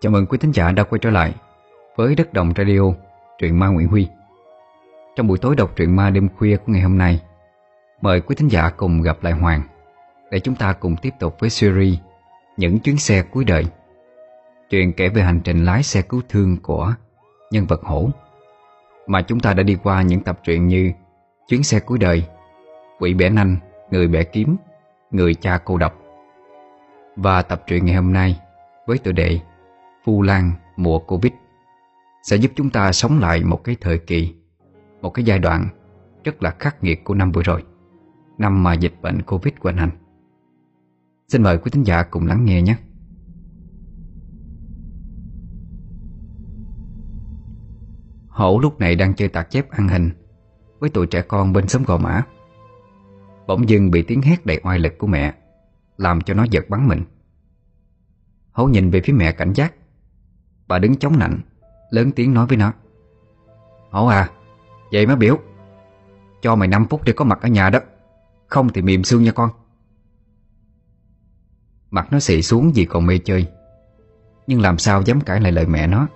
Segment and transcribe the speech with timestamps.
[0.00, 1.34] Chào mừng quý thính giả đã quay trở lại
[1.96, 2.80] với Đất Đồng Radio,
[3.38, 4.08] truyện ma Nguyễn Huy.
[5.16, 7.20] Trong buổi tối đọc truyện ma đêm khuya của ngày hôm nay,
[8.00, 9.62] mời quý thính giả cùng gặp lại Hoàng
[10.30, 11.98] để chúng ta cùng tiếp tục với series
[12.56, 13.64] Những chuyến xe cuối đời.
[14.70, 16.94] Truyện kể về hành trình lái xe cứu thương của
[17.50, 18.10] nhân vật hổ
[19.06, 20.92] mà chúng ta đã đi qua những tập truyện như
[21.48, 22.24] Chuyến xe cuối đời,
[22.98, 23.56] Quỷ bẻ nanh,
[23.90, 24.56] Người bẻ kiếm,
[25.10, 25.94] Người cha cô độc.
[27.16, 28.40] Và tập truyện ngày hôm nay
[28.86, 29.40] với tựa đề
[30.08, 31.32] Vu Lan mùa Covid
[32.22, 34.34] sẽ giúp chúng ta sống lại một cái thời kỳ,
[35.00, 35.68] một cái giai đoạn
[36.24, 37.64] rất là khắc nghiệt của năm vừa rồi,
[38.38, 39.90] năm mà dịch bệnh Covid hoành hành.
[41.28, 42.76] Xin mời quý thính giả cùng lắng nghe nhé.
[48.28, 50.10] Hổ lúc này đang chơi tạc chép ăn hình
[50.78, 52.22] với tụi trẻ con bên xóm gò mã.
[53.46, 55.34] Bỗng dưng bị tiếng hét đầy oai lực của mẹ
[55.96, 57.02] làm cho nó giật bắn mình.
[58.52, 59.74] Hổ nhìn về phía mẹ cảnh giác
[60.68, 61.40] Bà đứng chống nạnh,
[61.90, 62.72] Lớn tiếng nói với nó.
[63.90, 64.30] Hổ à
[64.92, 65.38] Vậy má biểu,
[66.42, 67.78] Cho mày 5 phút để có mặt ở nhà đó,
[68.46, 69.50] Không thì mềm xương nha con.
[71.90, 73.46] Mặt nó xị xuống vì còn mê chơi,
[74.46, 76.06] Nhưng làm sao dám cãi lại lời mẹ nó.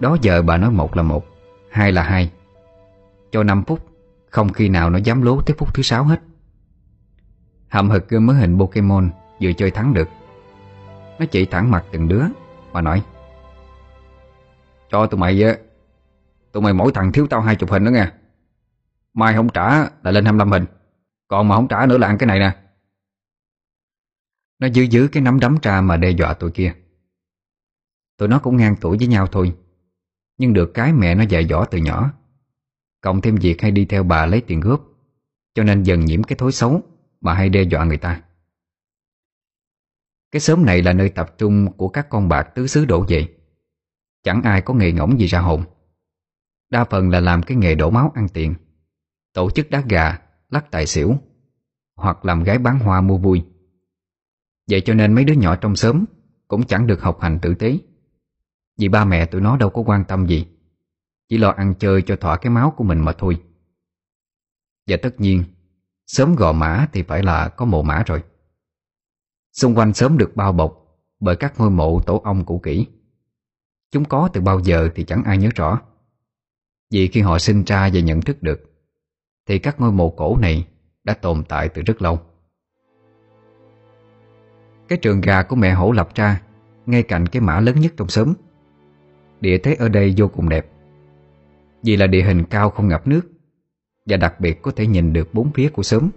[0.00, 1.24] Đó giờ bà nói một là một,
[1.70, 2.30] Hai là hai.
[3.32, 3.88] Cho 5 phút,
[4.30, 6.20] Không khi nào nó dám lố tới phút thứ sáu hết.
[7.68, 9.10] Hậm hực gương mới hình Pokemon
[9.42, 10.08] Vừa chơi thắng được.
[11.18, 12.24] Nó chỉ thẳng mặt từng đứa,
[12.72, 13.02] Mà nói
[14.90, 15.42] cho tụi mày
[16.52, 18.12] Tụi mày mỗi thằng thiếu tao hai chục hình đó nghe.
[19.14, 20.64] Mai không trả là lên 25 hình.
[21.28, 22.56] Còn mà không trả nữa là ăn cái này nè.
[24.58, 26.74] Nó giữ giữ cái nắm đấm tra mà đe dọa tụi kia.
[28.18, 29.56] Tụi nó cũng ngang tuổi với nhau thôi.
[30.38, 32.12] Nhưng được cái mẹ nó dạy dỗ từ nhỏ.
[33.00, 34.80] Cộng thêm việc hay đi theo bà lấy tiền góp.
[35.54, 36.82] Cho nên dần nhiễm cái thói xấu
[37.20, 38.22] Mà hay đe dọa người ta.
[40.32, 43.28] Cái xóm này là nơi tập trung của các con bạc tứ xứ đổ về.
[44.22, 45.64] Chẳng ai có nghề ngỗng gì ra hồn.
[46.70, 48.54] Đa phần là làm cái nghề đổ máu ăn tiền.
[49.32, 51.16] Tổ chức đá gà, lắc tài xỉu
[51.96, 53.42] Hoặc làm gái bán hoa mua vui.
[54.70, 56.04] Vậy cho nên mấy đứa nhỏ trong xóm
[56.48, 57.78] Cũng chẳng được học hành tử tế.
[58.78, 60.46] Vì ba mẹ tụi nó đâu có quan tâm gì.
[61.28, 63.42] Chỉ lo ăn chơi cho thỏa cái máu của mình mà thôi.
[64.86, 65.44] Và tất nhiên
[66.06, 68.22] Sớm gò mã thì phải là có mộ mã rồi.
[69.52, 70.76] Xung quanh sớm được bao bọc
[71.20, 72.86] Bởi các ngôi mộ tổ ong cũ kỹ.
[73.92, 75.80] Chúng có từ bao giờ thì chẳng ai nhớ rõ.
[76.90, 78.60] Vì khi họ sinh ra và nhận thức được,
[79.48, 80.66] Thì các ngôi mộ cổ này
[81.04, 82.20] đã tồn tại từ rất lâu.
[84.88, 86.40] Cái trường gà của mẹ hổ lập ra
[86.86, 88.34] Ngay cạnh cái mã lớn nhất trong xóm.
[89.40, 90.66] Địa thế ở đây vô cùng đẹp,
[91.82, 93.20] Vì là địa hình cao không ngập nước,
[94.06, 96.10] Và đặc biệt có thể nhìn được bốn phía của xóm.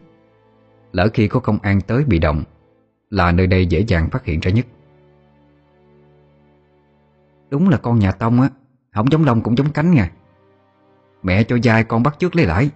[0.91, 2.43] Lỡ khi có công an tới bị động,
[3.09, 4.65] Là nơi đây dễ dàng phát hiện ra nhất.
[7.53, 8.49] Đúng là con nhà Tông á.
[8.93, 10.11] Không giống lông cũng giống cánh nha.
[11.23, 12.69] Mẹ cho dai con bắt trước lấy lại.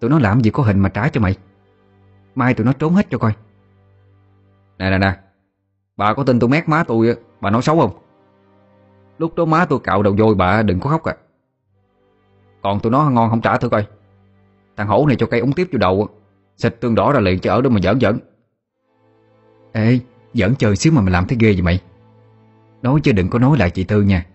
[0.00, 1.36] Tụi nó làm gì có hình mà trả cho mày.
[2.34, 3.32] Mai tụi nó trốn hết cho coi.
[4.78, 5.16] Nè nè nè.
[5.96, 7.90] Bà có tin tôi mét má tôi Bà nói xấu không?
[9.18, 11.14] Lúc đó má tôi cạo đầu vôi bà đừng có khóc à.
[12.62, 13.86] Còn tụi nó ngon không trả thử coi.
[14.76, 16.08] Thằng hổ này cho cây ống tiếp vô đầu
[16.56, 18.18] Xịt tương đỏ ra liền cho ở đó mà giỡn giỡn.
[19.72, 20.00] Ê,
[20.34, 21.80] Giỡn chơi xíu mà mày làm thấy ghê vậy mày.
[22.82, 24.26] Nói chứ đừng có nói lại chị Tư nha.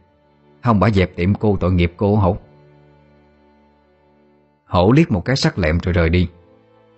[0.64, 2.38] Không bả dẹp tiệm cô tội nghiệp cô hổ.
[4.66, 6.30] Hổ liếc một cái sắc lẹm rồi rời đi.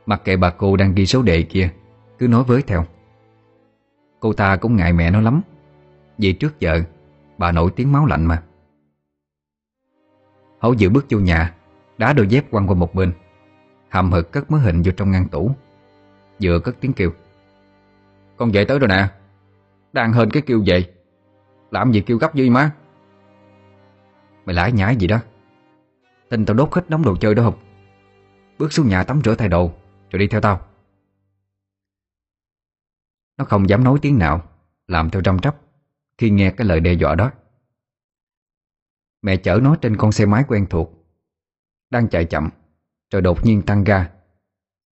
[0.06, 1.70] Mặc kệ bà cô đang ghi số đề kia,
[2.20, 2.86] Cứ nói với theo.
[4.20, 5.42] Cô ta cũng ngại mẹ nó lắm.
[6.18, 6.82] Vì trước giờ,
[7.38, 8.44] Bà nổi tiếng máu lạnh mà.
[10.60, 11.54] Hổ giữ bước vô nhà,
[11.98, 13.14] Đá đôi dép quăng qua một bên.
[13.90, 15.52] Hầm hực cất mớ hình vô trong ngăn tủ.
[16.42, 17.12] Vừa cất tiếng kêu.
[18.38, 19.08] Con về tới rồi nè.
[19.94, 20.97] Đang hên cái kêu vậy
[21.72, 22.76] làm gì kêu gấp gì má?
[24.46, 25.20] Mày lãi nhãi gì đó?
[26.30, 27.60] Tin tao đốt hết đống đồ chơi đó không?
[28.58, 29.72] Bước xuống nhà tắm rửa thay đồ
[30.12, 30.68] Rồi đi theo tao.
[33.38, 34.50] Nó không dám nói tiếng nào
[34.88, 35.56] Làm theo trăm trắp
[36.18, 37.32] Khi nghe cái lời đe dọa đó.
[39.22, 40.94] Mẹ chở nó trên con xe máy quen thuộc
[41.90, 42.50] Đang chạy chậm
[43.12, 44.10] Rồi đột nhiên tăng ga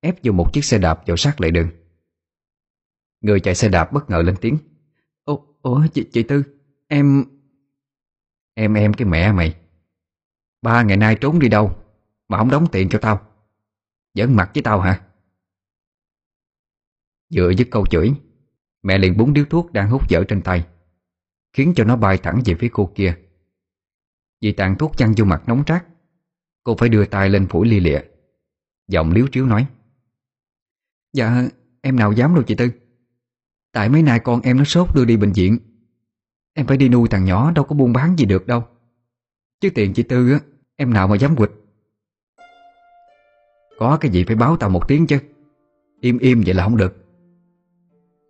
[0.05, 1.69] Ép vô một chiếc xe đạp vào sát lại đường.
[3.21, 4.57] Người chạy xe đạp bất ngờ lên tiếng.
[5.25, 6.43] Ủa, ủa chị, chị Tư?
[6.95, 7.25] Em...
[8.53, 9.55] Em em cái mẹ mày.
[10.61, 11.77] Ba ngày nay trốn đi đâu
[12.27, 13.27] Mà không đóng tiền cho tao?
[14.13, 15.01] Giỡn mặt với tao hả?
[17.29, 18.13] Dựa dứt câu chửi,
[18.83, 20.67] Mẹ liền búng điếu thuốc đang hút dở trên tay,
[21.53, 23.17] Khiến cho nó bay thẳng về phía cô kia.
[24.41, 25.85] Vì tàn thuốc chăn vô mặt nóng rát,
[26.63, 27.99] Cô phải đưa tay lên phủi lia lịa.
[28.87, 29.67] Giọng liếu triếu nói
[31.13, 31.47] Dạ
[31.81, 32.71] em nào dám đâu chị Tư.
[33.71, 35.59] Tại mấy nay con em nó sốt đưa đi bệnh viện
[36.57, 38.63] Em phải đi nuôi thằng nhỏ, đâu có buôn bán gì được đâu.
[39.59, 40.39] Chứ tiền chị Tư á,
[40.75, 41.49] Em nào mà dám quỵt.
[43.77, 45.17] Có cái gì phải báo tao một tiếng chứ.
[46.01, 47.05] Im im vậy là không được.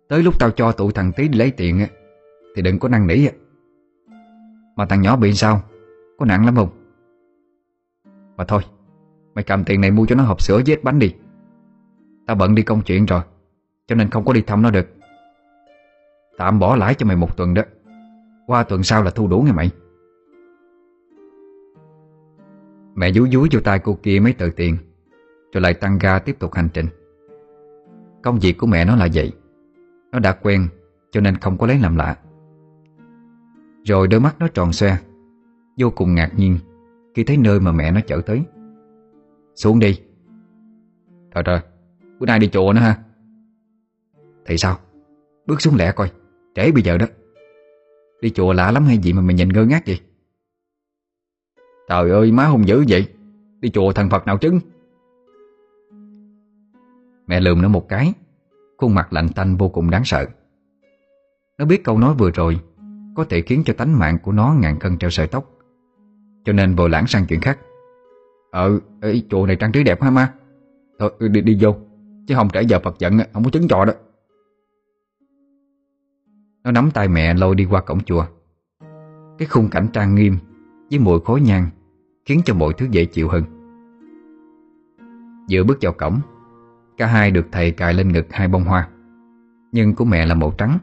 [0.08, 1.86] Tới lúc tao cho tụi thằng tí đi lấy tiền á,
[2.56, 3.32] Thì đừng có năn nỉ á.
[4.76, 5.62] Mà thằng nhỏ bị sao?
[6.18, 6.68] Có nặng lắm không?
[8.36, 8.62] Mà thôi,
[9.34, 11.14] Mày cầm tiền này mua cho nó hộp sữa với ít bánh đi.
[12.26, 13.22] Tao bận đi công chuyện rồi,
[13.86, 14.88] Cho nên không có đi thăm nó được.
[16.38, 17.62] Tạm bỏ lãi cho mày một tuần đó.
[18.46, 19.70] Qua tuần sau là thu đủ nghe mày.
[22.94, 24.76] Mẹ dúi dúi vô tay cô kia mấy tờ tiền,
[25.52, 26.86] Rồi lại tăng ga tiếp tục hành trình.
[28.22, 29.32] Công việc của mẹ nó là vậy,
[30.12, 30.68] Nó đã quen
[31.10, 32.16] Cho nên không có lấy làm lạ.
[33.84, 34.96] Rồi đôi mắt nó tròn xoe,
[35.78, 36.58] Vô cùng ngạc nhiên
[37.14, 38.42] Khi thấy nơi mà mẹ nó chở tới.
[39.54, 40.00] Xuống đi.
[41.34, 41.60] Thôi rồi
[42.18, 42.98] Bữa nay đi chùa nữa ha.
[44.46, 44.78] Thì sao?
[45.46, 46.10] Bước xuống lẹ coi,
[46.54, 47.06] Trễ bây giờ đó.
[48.20, 50.00] Đi chùa lạ lắm hay gì mà mày nhìn ngơ ngác vậy?
[51.88, 53.08] Trời ơi má hung dữ vậy.
[53.60, 54.60] Đi chùa thần Phật nào trứng?
[57.26, 58.12] Mẹ lườm nó một cái.
[58.78, 60.26] Khuôn mặt lạnh tanh vô cùng đáng sợ.
[61.58, 62.60] Nó biết câu nói vừa rồi
[63.16, 65.50] Có thể khiến cho tánh mạng của nó ngàn cân treo sợi tóc.
[66.44, 67.58] Cho nên vội lãng sang chuyện khác.
[68.50, 70.32] Ờ, ê, chùa này trang trí đẹp ha ma.
[70.98, 71.74] Thôi đi, đi vô.
[72.28, 73.92] Chứ không trễ giờ Phật giận Không có chứng trò đó.
[76.66, 78.26] Nó nắm tay mẹ lôi đi qua cổng chùa.
[79.38, 80.36] Cái khung cảnh trang nghiêm
[80.90, 81.66] Với mùi khói nhang
[82.24, 83.44] Khiến cho mọi thứ dễ chịu hơn.
[85.50, 86.20] Vừa bước vào cổng,
[86.96, 88.88] Cả hai được thầy cài lên ngực hai bông hoa.
[89.72, 90.78] Nhưng của mẹ là màu trắng,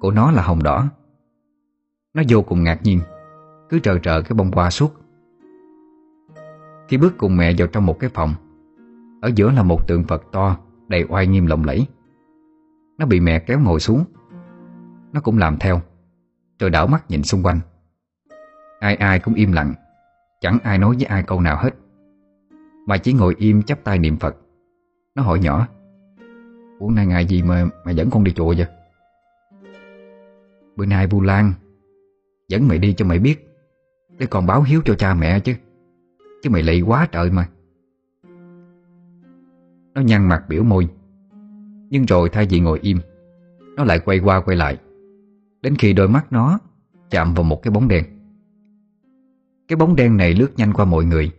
[0.00, 0.88] Của nó là hồng đỏ.
[2.14, 3.00] Nó vô cùng ngạc nhiên,
[3.68, 4.92] Cứ trờ trờ cái bông hoa suốt.
[6.88, 8.34] Khi bước cùng mẹ vào trong một cái phòng,
[9.20, 10.56] Ở giữa là một tượng Phật to,
[10.88, 11.86] Đầy oai nghiêm lộng lẫy.
[12.98, 14.04] Nó bị mẹ kéo ngồi xuống
[15.16, 15.80] nó cũng làm theo.
[16.58, 17.60] Rồi đảo mắt nhìn xung quanh.
[18.80, 19.74] Ai ai cũng im lặng.
[20.40, 21.70] Chẳng ai nói với ai câu nào hết.
[22.86, 24.36] Mà chỉ ngồi im chắp tay niệm Phật.
[25.14, 25.68] Nó hỏi nhỏ
[26.78, 28.66] Uống nay ngày gì mà mày dẫn con đi chùa vậy?
[30.76, 31.52] Bữa nay Vu Lan
[32.48, 33.48] Dẫn mày đi cho mày biết.
[34.18, 35.54] Để còn báo hiếu cho cha mẹ chứ.
[36.42, 37.48] Chứ mày lị quá trời mà.
[39.94, 40.88] Nó nhăn mặt biểu môi.
[41.90, 42.98] Nhưng rồi thay vì ngồi im,
[43.76, 44.78] Nó lại quay qua quay lại.
[45.62, 46.58] Đến khi đôi mắt nó
[47.10, 48.04] Chạm vào một cái bóng đen.
[49.68, 51.32] Cái bóng đen này lướt nhanh qua mọi người,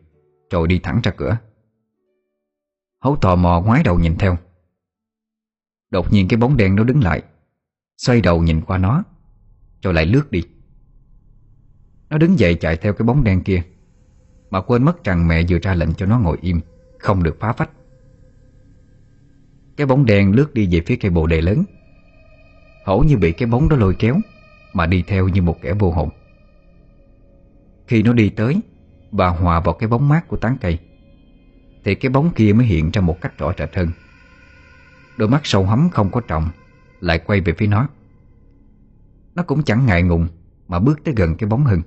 [0.52, 1.38] Rồi đi thẳng ra cửa.
[3.00, 4.38] Hấu tò mò ngoái đầu nhìn theo.
[5.90, 7.24] Đột nhiên cái bóng đen nó đứng lại,
[7.98, 9.04] Xoay đầu nhìn qua nó,
[9.82, 10.44] Rồi lại lướt đi.
[12.10, 13.64] Nó đứng dậy chạy theo cái bóng đen kia,
[14.50, 16.60] Mà quên mất rằng mẹ vừa ra lệnh cho nó ngồi im,
[17.00, 17.72] Không được phá vách
[19.78, 21.64] Cái bóng đen lướt đi về phía cây bồ đề lớn.
[22.88, 24.16] Hổ như bị cái bóng đó lôi kéo,
[24.74, 26.10] Mà đi theo như một kẻ vô hồn.
[27.88, 28.62] Khi nó đi tới
[29.12, 30.80] Và hòa vào cái bóng mát của tán cây,
[31.84, 33.90] Thì cái bóng kia mới hiện ra một cách rõ rệt hơn.
[35.18, 36.50] Đôi mắt sâu hắm không có trọng,
[37.00, 37.88] Lại quay về phía nó.
[39.36, 40.28] Nó cũng chẳng ngại ngùng
[40.68, 41.82] Mà bước tới gần cái bóng hưng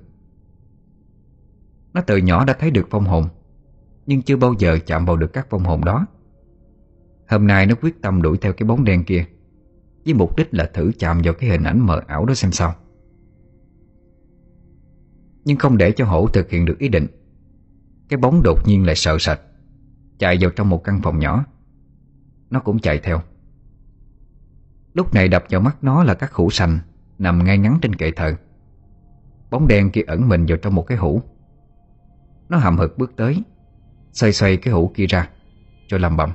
[1.93, 3.25] Nó từ nhỏ đã thấy được phong hồn,
[4.05, 6.05] Nhưng chưa bao giờ chạm vào được các phong hồn đó.
[7.29, 9.25] Hôm nay nó quyết tâm đuổi theo cái bóng đen kia.
[10.05, 12.75] Với mục đích là thử chạm vào cái hình ảnh mờ ảo đó xem sao.
[15.45, 17.07] Nhưng không để cho hổ thực hiện được ý định,
[18.09, 19.41] Cái bóng đột nhiên lại sợ sạch
[20.17, 21.45] Chạy vào trong một căn phòng nhỏ.
[22.49, 23.21] Nó cũng chạy theo.
[24.93, 26.79] Lúc này đập vào mắt nó là các hũ sành
[27.17, 28.35] Nằm ngay ngắn trên kệ thờ.
[29.49, 31.21] Bóng đen kia ẩn mình vào trong một cái hũ.
[32.49, 33.43] Nó hầm hực bước tới,
[34.11, 35.29] Xoay xoay cái hũ kia ra,
[35.87, 36.31] Rồi làm bầm.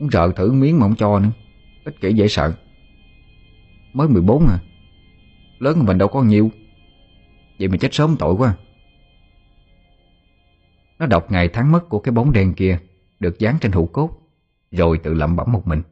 [0.00, 1.30] Muốn sợ thử miếng mà không cho nữa.
[1.84, 2.52] Ích kỷ dễ sợ.
[3.92, 4.58] Mới 14 à.
[5.58, 6.50] Lớn hơn mình đâu có nhiều
[7.58, 8.56] Vậy mà chết sớm tội quá.
[10.98, 12.78] Nó đọc ngày tháng mất của cái bóng đen kia
[13.20, 14.10] Được dán trên hũ cốt
[14.70, 15.82] Rồi tự lẩm bẩm một mình.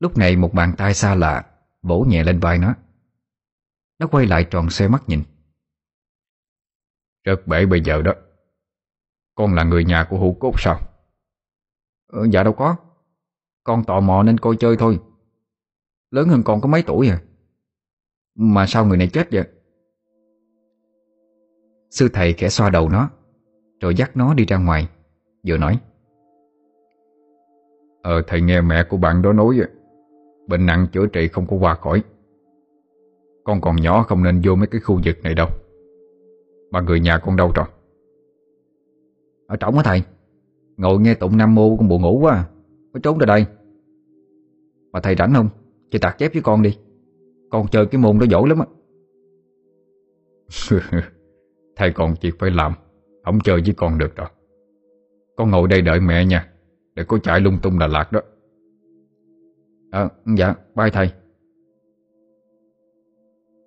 [0.00, 1.44] Lúc này một bàn tay xa lạ
[1.82, 2.74] Bổ nhẹ lên vai nó.
[3.98, 5.22] Nó quay lại tròn xe mắt nhìn.
[7.24, 8.12] Rất bể bây giờ đó.
[9.34, 10.80] Con là người nhà của hũ cốt sao?
[12.06, 12.76] Ừ, Dạ đâu có
[13.64, 15.00] con tò mò nên coi chơi thôi.
[16.10, 17.20] Lớn hơn con có mấy tuổi à?
[18.34, 19.44] Mà sao người này chết vậy?
[21.90, 23.10] Sư thầy khẽ xoa đầu nó,
[23.80, 24.88] Rồi dắt nó đi ra ngoài,
[25.46, 25.78] Vừa nói.
[28.02, 29.56] Ờ thầy nghe mẹ của bạn đó nói
[30.48, 32.02] Bệnh nặng chữa trị không có qua khỏi.
[33.44, 35.48] Con còn nhỏ không nên vô mấy cái khu vực này đâu.
[36.70, 37.66] Mà người nhà con đâu rồi
[39.46, 40.02] Ở trống á thầy?
[40.76, 42.44] Ngồi nghe tụng Nam Mô con buồn ngủ quá à.
[42.94, 43.46] Mới trốn ra đây.
[44.92, 45.48] Mà thầy rảnh không?
[45.90, 46.78] Chị tạc chép với con đi.
[47.50, 48.66] Con chơi cái môn đó giỏi lắm á.
[51.76, 52.72] Thầy còn việc phải làm.
[53.24, 54.28] Không chơi với con được rồi
[55.36, 56.50] Con ngồi đây đợi mẹ nha.
[56.94, 58.20] Để có chạy lung tung Đà Lạt đó.
[59.90, 61.10] À dạ bye thầy.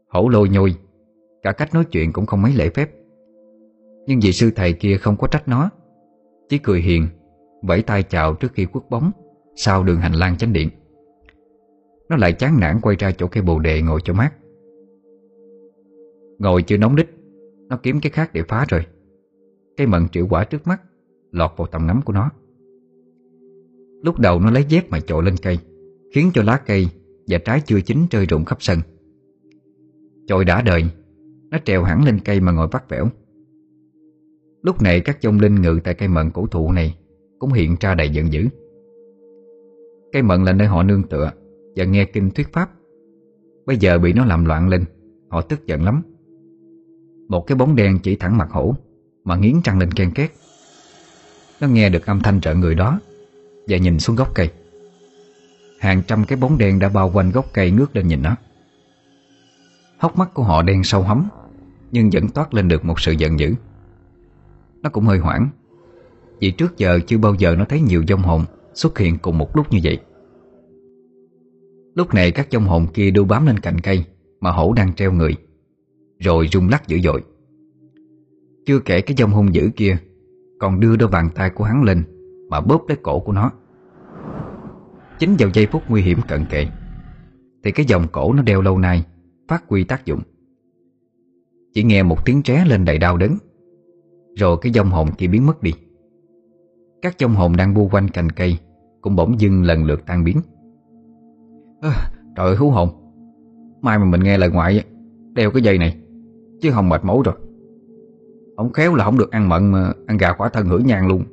[0.07, 0.75] Hổ lôi nhôi.
[1.41, 2.89] Cả cách nói chuyện cũng không mấy lễ phép.
[4.05, 5.69] Nhưng vì sư thầy kia không có trách nó.
[6.50, 7.07] Chỉ cười hiền.
[7.62, 9.12] Vẫy tay chào trước khi quất bóng,
[9.56, 10.70] Sau đường hành lang chánh điện.
[12.10, 14.34] Nó lại chán nản quay ra chỗ cây bồ đề ngồi cho mát.
[16.40, 17.10] Ngồi chưa nóng đích
[17.70, 18.86] Nó kiếm cái khác để phá rồi.
[19.78, 20.82] Cây mận triệu quả trước mắt
[21.32, 22.32] Lọt vào tầm ngắm của nó.
[24.04, 25.60] Lúc đầu nó lấy dép mà chội lên cây,
[26.14, 26.88] Khiến cho lá cây
[27.28, 28.80] Và trái chưa chín rơi rụng khắp sân.
[30.28, 30.86] Chội đã đời,
[31.52, 33.10] Nó trèo hẳn lên cây mà ngồi vắt vẻo.
[34.62, 36.97] Lúc này các dông linh ngự tại cây mận cổ thụ này
[37.39, 38.48] cũng hiện ra đầy giận dữ.
[40.12, 41.32] Cây mận là nơi họ nương tựa
[41.75, 42.70] Và nghe kinh thuyết pháp.
[43.65, 44.84] Bây giờ bị nó làm loạn lên,
[45.29, 46.01] Họ tức giận lắm.
[47.27, 48.75] Một cái bóng đen chỉ thẳng mặt hổ
[49.24, 50.32] Mà nghiến răng lên ken két.
[51.62, 53.00] Nó nghe được âm thanh trợ người đó
[53.67, 54.50] Và nhìn xuống gốc cây.
[55.79, 58.36] Hàng trăm cái bóng đen đã bao quanh gốc cây ngước lên nhìn nó.
[59.98, 61.27] Hốc mắt của họ đen sâu hấm
[61.91, 63.53] Nhưng vẫn toát lên được một sự giận dữ.
[64.82, 65.50] Nó cũng hơi hoảng.
[66.39, 69.56] Vì trước giờ chưa bao giờ nó thấy nhiều dông hồn Xuất hiện cùng một
[69.56, 70.00] lúc như vậy.
[71.96, 74.06] Lúc này các dông hồn kia đu bám lên cành cây
[74.39, 75.36] Mà hổ đang treo người,
[76.20, 77.24] Rồi rung lắc dữ dội.
[78.65, 79.98] Chưa kể cái dông hung dữ kia
[80.60, 82.03] Còn đưa đôi bàn tay của hắn lên
[82.50, 83.51] Mà bóp lấy cổ của nó.
[85.20, 86.67] Chính vào giây phút nguy hiểm cận kề,
[87.63, 89.06] Thì cái dòng cổ nó đeo lâu nay
[89.48, 90.22] Phát huy tác dụng.
[91.74, 93.38] Chỉ nghe một tiếng tré lên đầy đau đớn,
[94.36, 95.74] Rồi cái dông hồn kia biến mất đi.
[97.08, 98.58] Các trong hồn đang bu quanh cành cây
[99.02, 100.38] Cũng bỗng dưng lần lượt tan biến.
[101.82, 102.90] À, Trời ơi hú hồn.
[103.82, 104.84] Mai mà mình nghe lời ngoại
[105.34, 105.98] Đeo cái dây này
[106.62, 107.36] Chứ không mệt mỏi rồi.
[108.56, 111.24] Ông khéo là không được ăn mận mà Ăn gà quả thân hửi nhang luôn.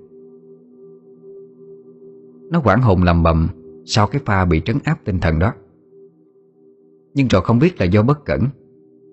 [2.50, 3.48] Nó quảng hồn lầm bầm
[3.84, 5.52] Sau cái pha bị trấn áp tinh thần đó.
[7.14, 8.40] Nhưng rồi không biết là do bất cẩn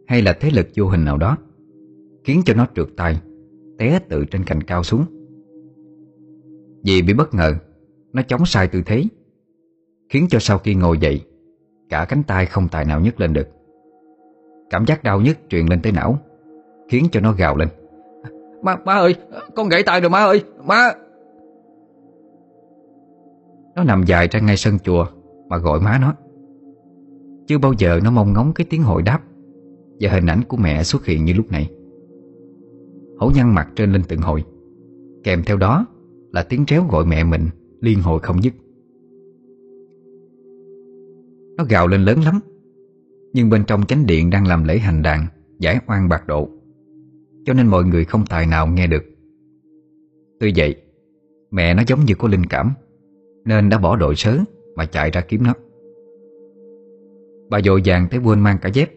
[0.08, 1.38] Hay là thế lực vô hình nào đó
[2.24, 3.22] Khiến cho nó trượt tay
[3.77, 5.06] Té tự trên cành cao xuống.
[6.83, 7.53] Vì bị bất ngờ
[8.13, 9.03] Nó chống sai tư thế
[10.09, 11.21] Khiến cho sau khi ngồi dậy
[11.91, 13.47] Cả cánh tay không tài nào nhấc lên được.
[14.69, 16.17] Cảm giác đau nhức truyền lên tới não
[16.89, 17.67] Khiến cho nó gào lên.
[18.63, 19.15] Má, má ơi,
[19.55, 20.91] con gãy tay rồi má ơi, má!
[23.75, 25.05] Nó nằm dài ra ngay sân chùa
[25.50, 26.13] Mà gọi má nó.
[27.47, 29.19] Chưa bao giờ nó mong ngóng cái tiếng hội đáp
[30.00, 31.69] Và hình ảnh của mẹ xuất hiện như lúc này.
[33.19, 34.43] Hổ nhăn mặt trên lên từng hồi
[35.23, 35.85] Kèm theo đó
[36.31, 37.47] là tiếng réo gọi mẹ mình,
[37.81, 38.53] Liên hồi không dứt.
[41.57, 42.39] Nó gào lên lớn lắm,
[43.33, 45.27] Nhưng bên trong chánh điện đang làm lễ hành đàn
[45.59, 46.50] Giải oan bạc độ,
[47.45, 49.03] Cho nên mọi người không tài nào nghe được.
[50.39, 50.75] Tuy vậy,
[51.51, 52.73] Mẹ nó giống như có linh cảm,
[53.45, 54.38] Nên đã bỏ đội sớ
[54.75, 55.53] Mà chạy ra kiếm nó.
[57.50, 58.91] Bà dội vàng tới quên mang cả dép,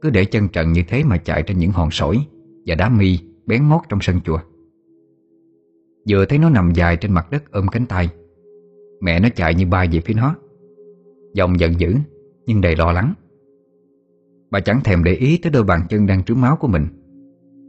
[0.00, 2.26] Cứ để chân trần như thế mà chạy trên những hòn sỏi
[2.66, 4.38] Và đá mi bén ngót trong sân chùa.
[6.08, 8.08] Vừa thấy nó nằm dài trên mặt đất ôm cánh tay.
[9.00, 10.34] Mẹ nó chạy như bay về phía nó.
[11.34, 11.94] Dòng giận dữ,
[12.46, 13.14] Nhưng đầy lo lắng.
[14.50, 16.86] Bà chẳng thèm để ý tới đôi bàn chân đang trướng máu của mình,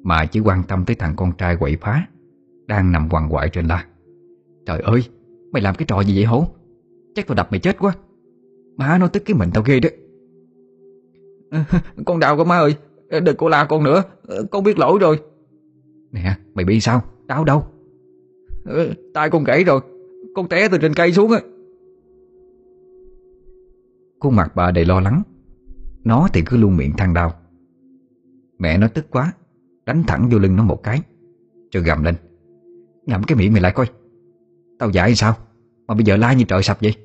[0.03, 2.07] Mà chỉ quan tâm tới thằng con trai quậy phá,
[2.67, 3.85] Đang nằm quằn quại trên la.
[4.65, 5.03] Trời ơi,
[5.51, 6.47] Mày làm cái trò gì vậy hổ?
[7.15, 7.95] Chắc tao đập mày chết quá.
[8.77, 9.89] Má nó tức cái mình tao ghê đó.
[12.05, 12.75] Con đau quá má ơi,
[13.21, 14.03] Đừng có la con nữa,
[14.51, 15.19] Con biết lỗi rồi.
[16.11, 17.01] Nè, mày bị sao?
[17.27, 17.65] Đau đâu?
[18.67, 19.81] Ừ, tay con gãy rồi.
[20.35, 21.39] Con té từ trên cây xuống á.
[24.19, 25.21] Khuôn mặt bà đầy lo lắng.
[26.03, 27.33] Nó thì cứ luôn miệng than đau.
[28.59, 29.33] Mẹ nó tức quá
[29.85, 31.01] Đánh thẳng vô lưng nó một cái
[31.71, 32.15] Rồi gầm lên.
[33.05, 33.85] Ngậm cái miệng mày lại coi.
[34.79, 35.35] Tao dạy sao?
[35.87, 36.95] Mà bây giờ la như trời sập vậy.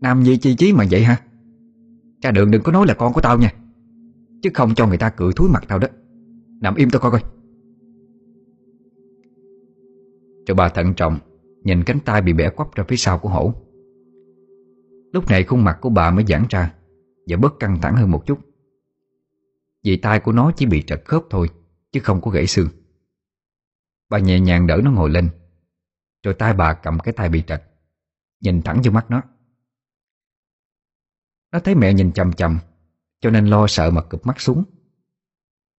[0.00, 1.16] Nam nhi chi chí mà vậy hả?
[2.20, 3.52] Cha đường đừng có nói là con của tao nha.
[4.42, 5.88] Chứ không cho người ta cười thúi mặt tao đó.
[6.60, 7.20] Nằm im tao coi coi.
[10.50, 11.18] Rồi bà thận trọng,
[11.64, 13.54] Nhìn cánh tay bị bẻ quắp ra phía sau của hổ.
[15.12, 16.74] Lúc này khuôn mặt của bà mới giãn ra
[17.26, 18.38] Và bớt căng thẳng hơn một chút.
[19.84, 21.50] Vì tay của nó chỉ bị trật khớp thôi,
[21.92, 22.68] Chứ không có gãy xương.
[24.08, 25.28] Bà nhẹ nhàng đỡ nó ngồi lên,
[26.22, 27.62] Rồi tay bà cầm cái tay bị trật,
[28.40, 29.22] Nhìn thẳng vô mắt nó.
[31.52, 32.58] Nó thấy mẹ nhìn chầm chầm
[33.20, 34.64] Cho nên lo sợ mà cụp mắt xuống.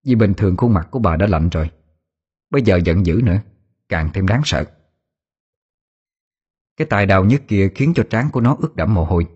[0.05, 1.71] Vì bình thường khuôn mặt của bà đã lạnh rồi,
[2.49, 3.41] Bây giờ giận dữ nữa.
[3.91, 4.65] Càng thêm đáng sợ.
[6.77, 9.27] Cái tài đào nhức kia khiến cho trán của nó ướt đẫm mồ hôi.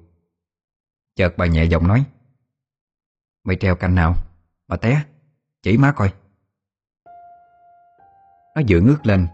[1.15, 2.05] Chợt bà nhẹ giọng nói,
[3.43, 4.13] Mày treo cành nào?
[4.67, 5.03] Mà té,
[5.61, 6.13] Chỉ má coi.
[8.55, 9.27] Nó vừa ngước lên,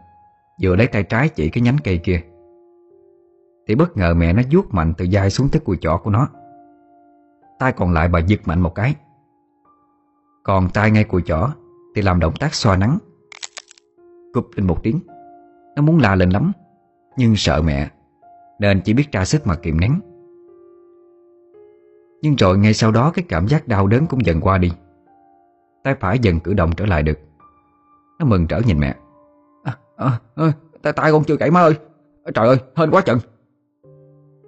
[0.61, 2.21] Vừa lấy tay trái chỉ cái nhánh cây kia.
[3.67, 6.29] Thì bất ngờ mẹ nó vuốt mạnh từ vai xuống tới cùi chỏ của nó.
[7.59, 8.95] Tay còn lại bà giật mạnh một cái.
[10.43, 11.49] Còn tay ngay cùi chỏ
[11.95, 12.97] Thì làm động tác xoa nắng
[14.33, 14.99] Cụp lên một tiếng.
[15.75, 16.51] Nó muốn la lên lắm.
[17.17, 17.89] Nhưng sợ mẹ
[18.59, 19.99] Nên chỉ biết ra sức mà kiềm nén.
[22.21, 24.71] Nhưng rồi ngay sau đó Cái cảm giác đau đớn cũng dần qua đi.
[25.83, 27.19] Tay phải dần cử động trở lại được.
[28.19, 28.95] Nó mừng trở nhìn mẹ.
[29.63, 30.51] À, à, à,
[30.81, 31.73] Tay tay con chưa gãy má ơi.
[32.33, 33.19] Trời ơi hên quá chừng.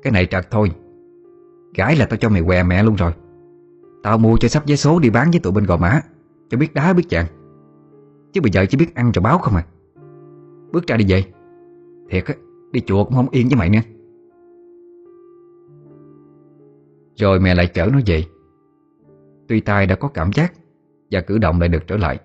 [0.03, 0.71] Cái này trật thôi.
[1.75, 3.11] Gái là tao cho mày què mẹ luôn rồi.
[4.03, 6.01] Tao mua cho sắp vé số đi bán với tụi bên Gò Mã
[6.49, 7.25] Cho biết đá biết chàng.
[8.33, 9.65] Chứ bây giờ chỉ biết ăn cho báo không à.
[10.73, 11.23] Bước ra đi về.
[12.09, 12.33] Thiệt á,
[12.71, 13.79] Đi chùa cũng không yên với mày nữa.
[17.15, 18.23] Rồi mẹ lại chở nó về.
[19.47, 20.53] Tuy tai đã có cảm giác
[21.11, 22.19] Và cử động lại được trở lại,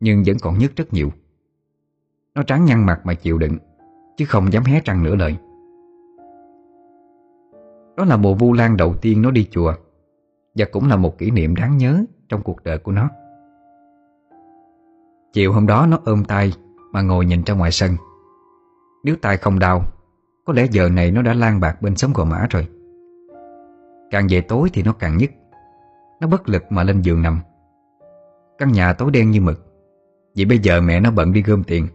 [0.00, 1.10] Nhưng vẫn còn nhức rất nhiều.
[2.34, 3.58] Nó trắng nhăn mặt mà chịu đựng,
[4.16, 5.36] Chứ không dám hé răng nửa lời.
[7.96, 9.74] Đó là mùa vu lan đầu tiên nó đi chùa,
[10.54, 13.08] Và cũng là một kỷ niệm đáng nhớ Trong cuộc đời của nó.
[15.32, 16.52] Chiều hôm đó nó ôm tay
[16.92, 17.96] mà ngồi nhìn ra ngoài sân.
[19.04, 19.84] Nếu tay không đau,
[20.44, 22.68] Có lẽ giờ này nó đã lan bạc bên sống gò mã rồi.
[24.10, 25.30] Càng về tối thì nó càng nhức.
[26.20, 27.40] Nó bất lực mà lên giường nằm.
[28.58, 29.66] Căn nhà tối đen như mực.
[30.36, 31.86] Vậy bây giờ mẹ nó bận đi gom tiền.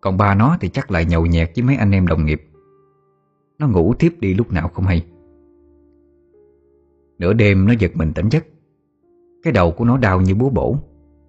[0.00, 2.48] Còn ba nó thì chắc lại nhậu nhẹt với mấy anh em đồng nghiệp.
[3.58, 5.06] Nó ngủ tiếp đi lúc nào không hay.
[7.18, 8.44] Nửa đêm nó giật mình tỉnh giấc.
[9.42, 10.76] Cái đầu của nó đau như búa bổ,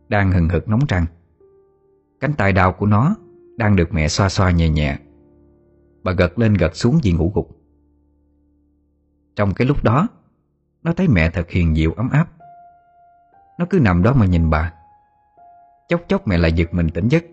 [0.10, 1.06] Đang hừng hực nóng trăng
[2.20, 3.16] Cánh tay đau của nó
[3.58, 4.98] Đang được mẹ xoa xoa nhẹ nhẹ.
[6.04, 7.50] Bà gật lên gật xuống vì ngủ gục.
[9.36, 10.08] Trong cái lúc đó,
[10.84, 12.28] Nó thấy mẹ thật hiền dịu ấm áp.
[13.60, 14.74] Nó cứ nằm đó mà nhìn bà.
[15.90, 17.24] Chốc chốc mẹ lại giật mình tỉnh giấc,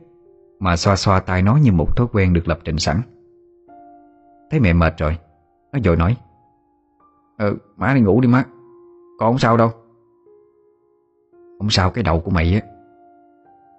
[0.58, 3.00] Mà xoa xoa tay nó như một thói quen được lập trình sẵn.
[4.50, 5.18] Thấy mẹ mệt rồi,
[5.72, 6.16] Nó vội nói
[7.38, 8.44] Ừ má đi ngủ đi má,
[9.18, 9.70] Con không sao đâu.
[11.58, 12.75] Không sao, cái đầu của mày á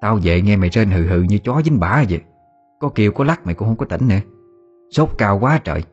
[0.01, 2.21] Tao về nghe mày trên hừ hừ như chó dính bả vậy.
[2.79, 4.19] Có kêu có lắc mày cũng không có tỉnh nữa
[4.91, 5.83] Sốt cao quá trời.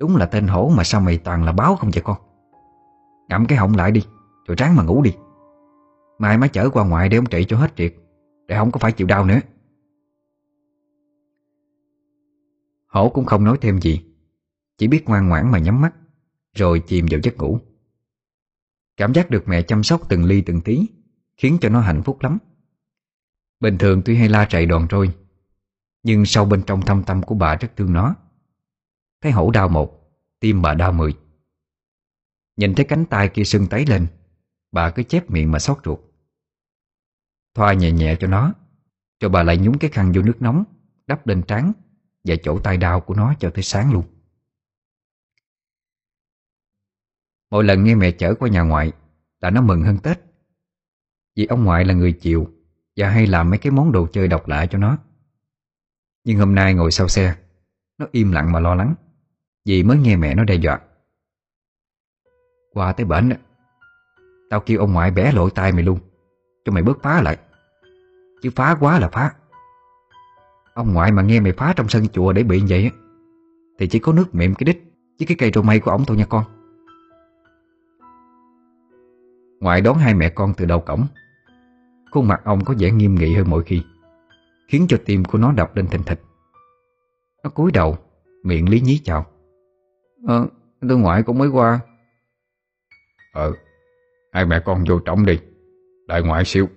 [0.00, 2.16] Đúng là tên hổ mà sao mày toàn là báo không vậy con?
[3.28, 4.06] Ngậm cái họng lại đi,
[4.46, 5.14] Rồi ráng mà ngủ đi.
[6.18, 7.94] Mai má chở qua ngoài để ông trị cho hết triệt
[8.46, 9.40] Để không có phải chịu đau nữa.
[12.86, 14.04] Hổ cũng không nói thêm gì,
[14.78, 15.94] Chỉ biết ngoan ngoãn mà nhắm mắt,
[16.56, 17.58] Rồi chìm vào giấc ngủ.
[18.96, 20.86] Cảm giác được mẹ chăm sóc từng ly từng tí
[21.36, 22.38] Khiến cho nó hạnh phúc lắm.
[23.60, 25.14] Bình thường tuy hay la chạy đòn trôi,
[26.02, 28.14] Nhưng sâu bên trong thâm tâm của bà rất thương nó.
[29.20, 31.16] Thấy hổ đau một, Tim bà đau mười.
[32.56, 34.06] Nhìn thấy cánh tay kia sưng tấy lên,
[34.72, 36.00] Bà cứ chép miệng mà xót ruột.
[37.54, 38.54] Thoa nhẹ nhẹ cho nó,
[39.20, 40.64] Rồi bà lại nhúng cái khăn vô nước nóng,
[41.06, 41.72] Đắp lên trán
[42.24, 44.04] Và chỗ tay đau của nó cho tới sáng luôn.
[47.50, 48.92] Mỗi lần nghe mẹ chở qua nhà ngoại
[49.40, 50.20] Là nó mừng hơn Tết,
[51.36, 52.55] Vì ông ngoại là người chịu
[52.96, 54.96] và hay làm mấy cái món đồ chơi độc lạ cho nó.
[56.24, 57.34] Nhưng hôm nay ngồi sau xe,
[57.98, 58.94] Nó im lặng mà lo lắng,
[59.64, 60.80] Vì mới nghe mẹ nó đe dọa.
[62.72, 63.32] Qua tới bển
[64.50, 65.98] Tao kêu ông ngoại bẻ lội tay mày luôn,
[66.64, 67.38] Cho mày bớt phá lại.
[68.42, 69.32] Chứ phá quá là phá.
[70.74, 72.90] Ông ngoại mà nghe mày phá trong sân chùa để bị vậy
[73.78, 74.78] Thì chỉ có nước miệng cái đít
[75.18, 76.44] Chứ cái cây trầu mây của ổng thôi nha con.
[79.60, 81.06] Ngoại đón hai mẹ con từ đầu cổng
[82.16, 83.82] Khuôn mặt ông có vẻ nghiêm nghị hơn mọi khi
[84.68, 86.20] Khiến cho tim của nó đập lên thình thịch.
[87.44, 87.96] Nó cúi đầu
[88.42, 89.26] Miệng lý nhí chào.
[90.26, 90.46] Ờ,
[90.88, 91.80] tôi ngoại cũng mới qua.
[93.32, 93.52] Ờ,
[94.32, 95.40] hai mẹ con vô trọng đi
[96.06, 96.68] Đợi ngoại xíu.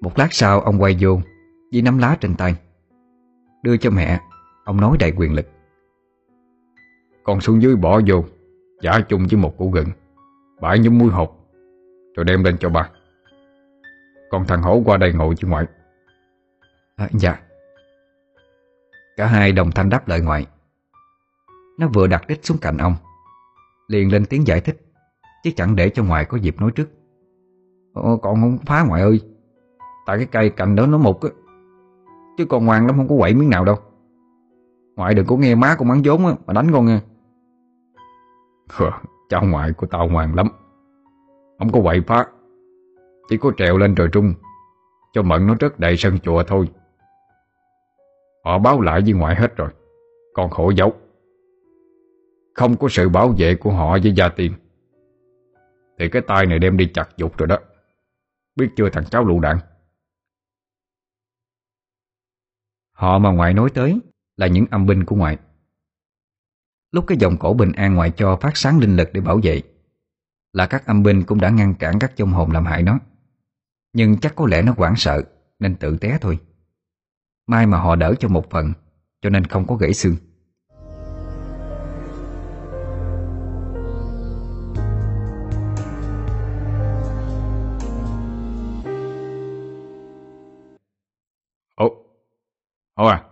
[0.00, 1.20] Một lát sau ông quay vô
[1.72, 2.54] Với nắm lá trên tay
[3.62, 4.20] Đưa cho mẹ.
[4.64, 5.46] Ông nói đầy quyền lực.
[7.24, 8.24] Con xuống dưới bỏ vô
[8.82, 9.88] Giả chung với một củ gừng
[10.60, 11.45] Bãi nhúm muối hột
[12.16, 12.90] Rồi đem lên cho bà
[14.30, 15.66] Còn thằng hổ qua đây ngồi chứ ngoại.
[16.96, 17.38] À, Dạ.
[19.16, 20.46] Cả hai đồng thanh đáp lời ngoại.
[21.78, 22.94] Nó vừa đặt đích xuống cạnh ông
[23.88, 24.80] Liền lên tiếng giải thích
[25.44, 26.88] Chứ chẳng để cho ngoại có dịp nói trước.
[27.92, 29.20] Ồ, Con không phá ngoại ơi.
[30.06, 31.30] Tại cái cây cành đó nó mục á
[32.38, 33.76] Chứ con ngoan lắm không có quậy miếng nào đâu.
[34.96, 37.00] Ngoại đừng có nghe má con mắng vốn á Mà đánh con nha.
[39.28, 40.48] Cháu ngoại của tao ngoan lắm
[41.58, 42.26] không có quậy phá.
[43.28, 44.34] Chỉ có trèo lên trời trung,
[45.12, 46.68] Cho mận nó rất đầy sân chùa thôi.
[48.44, 49.68] Họ báo lại với ngoại hết rồi,
[50.34, 50.94] Còn khổ giấu
[52.54, 54.52] Không có sự bảo vệ của họ với gia tiên,
[55.98, 57.58] Thì cái tay này đem đi chặt dục rồi đó.
[58.56, 59.58] Biết chưa thằng cháu lụ đạn?
[62.92, 64.00] Họ mà ngoại nói tới
[64.36, 65.38] Là những âm binh của ngoại.
[66.92, 69.62] Lúc cái dòng cổ bình an ngoại cho phát sáng linh lực để bảo vệ
[70.56, 72.98] là các âm binh cũng đã ngăn cản các trong hồn làm hại nó.
[73.92, 75.22] Nhưng chắc có lẽ nó hoảng sợ
[75.58, 76.38] Nên tự té thôi.
[77.46, 78.72] Mai mà họ đỡ cho một phần
[79.20, 80.16] Cho nên không có gãy xương.
[91.76, 91.88] Ủa
[92.94, 93.24] Ủa à.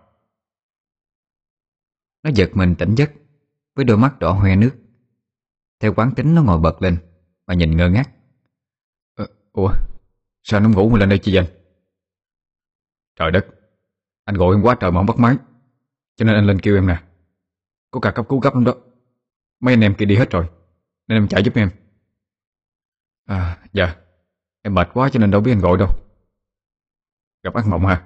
[2.23, 3.11] Nó giật mình tỉnh giấc
[3.75, 4.73] Với đôi mắt đỏ hoe nước.
[5.81, 6.99] Theo quán tính nó ngồi bật lên
[7.47, 8.11] mà nhìn ngơ ngác.
[9.15, 9.73] Ờ, Ủa
[10.43, 11.53] Sao nó ngủ mà lên đây chi vậy?
[13.17, 13.47] Trời đất
[14.25, 15.37] Anh gọi em quá trời mà không bắt máy.
[16.17, 17.03] Cho nên anh lên kêu em nè.
[17.91, 18.75] Có cả cấp cứu gấp lắm đó.
[19.61, 20.47] Mấy anh em kia đi hết rồi
[21.09, 21.71] Nên em chạy giúp em.
[23.25, 23.97] À dạ.
[24.63, 25.89] Em mệt quá cho nên đâu biết anh gọi đâu.
[27.43, 28.03] Gặp ác mộng hả?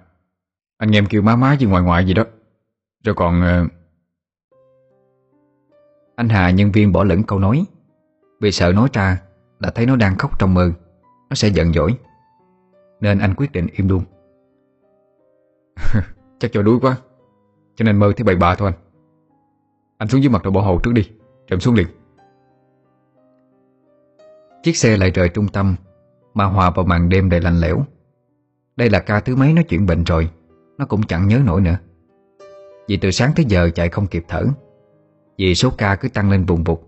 [0.77, 2.24] Anh nghe em kêu má má gì ngoài ngoại gì đó.
[3.05, 3.72] Rồi còn uh...
[6.16, 7.64] Anh Hà nhân viên bỏ lửng câu nói.
[8.40, 9.27] Vì sợ nói ra
[9.61, 10.71] là thấy nó đang khóc trong mơ.
[11.31, 11.94] Nó sẽ giận dỗi.
[13.01, 14.05] Nên anh quyết định im luôn.
[16.38, 16.97] Chắc cho đuối quá,
[17.77, 18.81] Cho nên mơ thấy bậy bạ thôi anh.
[19.99, 21.87] Anh xuống dưới mặt đồ bỏ hồ trước đi Rồi em xuống liền.
[24.62, 25.77] Chiếc xe lại rời trung tâm,
[26.35, 27.85] Mà hòa vào màn đêm đầy lạnh lẽo.
[28.77, 30.31] Đây là ca thứ mấy nó chuyển bệnh rồi,
[30.79, 31.79] Nó cũng chẳng nhớ nổi nữa.
[32.88, 34.44] Vì từ sáng tới giờ chạy không kịp thở,
[35.38, 36.88] Vì số ca cứ tăng lên vùng vụt.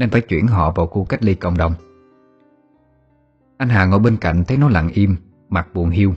[0.00, 1.74] Nên phải chuyển họ vào khu cách ly cộng đồng.
[3.56, 5.16] Anh Hà ngồi bên cạnh thấy nó lặng im,
[5.48, 6.12] Mặt buồn hiu,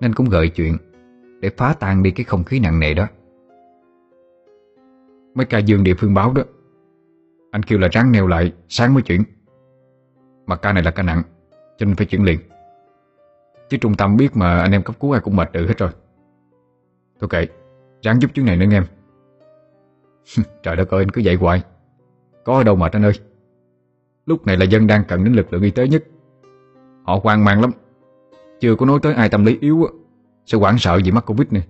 [0.00, 0.76] Nên cũng gợi chuyện
[1.40, 3.06] Để phá tan đi cái không khí nặng nề đó.
[5.34, 6.42] Mấy ca dương địa phương báo đó,
[7.50, 9.22] Anh kêu là ráng neo lại, Sáng mới chuyển.
[10.46, 11.22] Mà ca này là ca nặng,
[11.78, 12.40] Cho nên phải chuyển liền.
[13.68, 15.90] Chứ trung tâm biết mà anh em cấp cứu ai cũng mệt tự hết rồi.
[17.20, 17.46] Thôi kệ,
[18.02, 18.84] Ráng giúp chuyến này nữa anh em.
[20.62, 21.62] Trời đất ơi, anh cứ dậy hoài.
[22.48, 23.12] Có ở đâu mệt anh ơi?
[24.26, 26.04] Lúc này là dân đang cần đến lực lượng y tế nhất.
[27.02, 27.70] Họ hoang mang lắm.
[28.60, 29.86] Chưa có nói tới ai tâm lý yếu
[30.46, 31.60] Sẽ hoảng sợ vì mắc Covid nè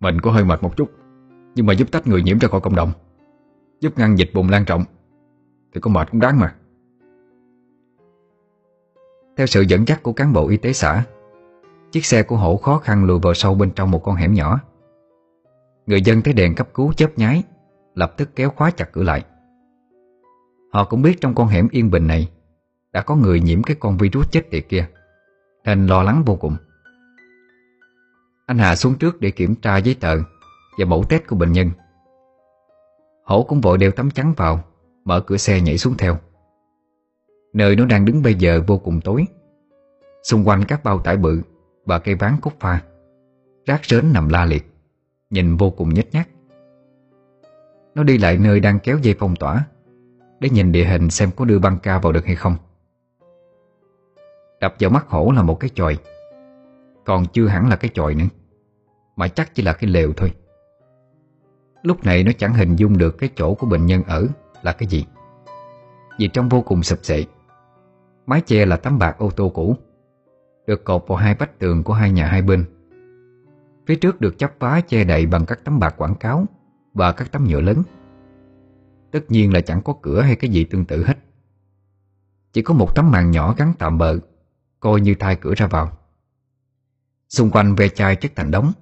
[0.00, 0.90] Mình có hơi mệt một chút,
[1.54, 2.92] Nhưng mà giúp tách người nhiễm ra khỏi cộng đồng,
[3.80, 4.84] Giúp ngăn dịch bùng lan trọng
[5.74, 6.54] Thì có mệt cũng đáng mà.
[9.36, 11.04] Theo sự dẫn dắt của cán bộ y tế xã,
[11.92, 14.60] Chiếc xe của hổ khó khăn lùi vào sâu bên trong một con hẻm nhỏ.
[15.86, 17.42] Người dân thấy đèn cấp cứu chớp nháy,
[17.94, 19.24] Lập tức kéo khóa chặt cửa lại.
[20.70, 22.28] Họ cũng biết trong con hẻm yên bình này
[22.92, 24.86] Đã có người nhiễm cái con virus chết tiệt kia,
[25.64, 26.56] Nên lo lắng vô cùng.
[28.46, 30.16] Anh Hà xuống trước để kiểm tra giấy tờ
[30.78, 31.70] Và mẫu test của bệnh nhân.
[33.24, 34.64] Hổ cũng vội đeo tấm chắn vào,
[35.04, 36.18] Mở cửa xe nhảy xuống theo.
[37.52, 39.26] Nơi nó đang đứng bây giờ vô cùng tối.
[40.22, 41.42] Xung quanh các bao tải bự
[41.84, 42.82] Và cây ván cúc pha,
[43.66, 44.72] Rác rến nằm la liệt,
[45.30, 46.28] Nhìn vô cùng nhếch nhác.
[47.94, 49.64] Nó đi lại nơi đang kéo dây phong tỏa.
[50.40, 52.56] Để nhìn địa hình xem có đưa băng ca vào được hay không.
[54.60, 55.98] Đập vào mắt hổ là một cái chòi,
[57.04, 58.26] Còn chưa hẳn là cái chòi nữa,
[59.16, 60.32] Mà chắc chỉ là cái lều thôi.
[61.82, 64.26] Lúc này nó chẳng hình dung được cái chỗ của bệnh nhân ở
[64.62, 65.06] là cái gì,
[66.18, 67.24] Vì trong vô cùng sập sệ.
[68.26, 69.76] Mái che là tấm bạc ô tô cũ,
[70.66, 72.64] Được cột vào hai vách tường của hai nhà hai bên.
[73.86, 76.46] Phía trước được chắp vá che đậy bằng các tấm bạc quảng cáo
[76.94, 77.82] Và các tấm nhựa lớn.
[79.10, 81.14] Tất nhiên là chẳng có cửa hay cái gì tương tự hết.
[82.52, 84.18] Chỉ có một tấm màn nhỏ gắn tạm bờ
[84.80, 85.98] Coi như thay cửa ra vào.
[87.28, 88.72] Xung quanh ve chai chất thành đống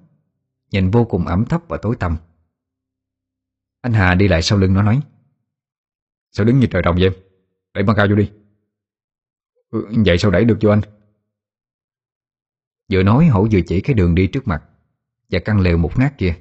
[0.71, 2.17] Nhìn vô cùng ẩm thấp và tối tăm.
[3.81, 5.01] Anh Hà đi lại sau lưng nó nói
[6.31, 7.05] Sao đứng như trời đồng vậy?
[7.05, 7.13] Em
[7.73, 8.31] Đẩy băng cao vô đi.
[9.69, 10.81] Ừ, Vậy sao đẩy được vô anh?
[12.91, 14.63] Vừa nói hổ vừa chỉ cái đường đi trước mặt
[15.29, 16.35] Và căn lều một nát kia.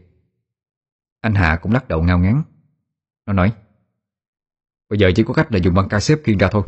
[1.21, 2.43] Anh Hà cũng lắc đầu ngao ngán.
[3.27, 3.53] Nó nói
[4.89, 6.63] Bây giờ chỉ có cách là dùng băng ca xếp kiên ra thôi.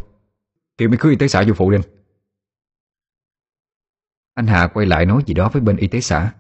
[0.79, 1.83] Kêu mấy cứ y tế xã vô phụ lên.
[4.35, 6.35] Anh Hà quay lại nói gì đó với bên y tế xã.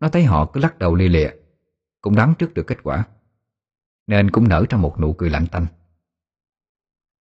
[0.00, 1.30] Nó thấy họ cứ lắc đầu lia lịa
[2.00, 3.04] Cũng đoán trước được kết quả,
[4.06, 5.66] Nên cũng nở ra một nụ cười lạnh tanh.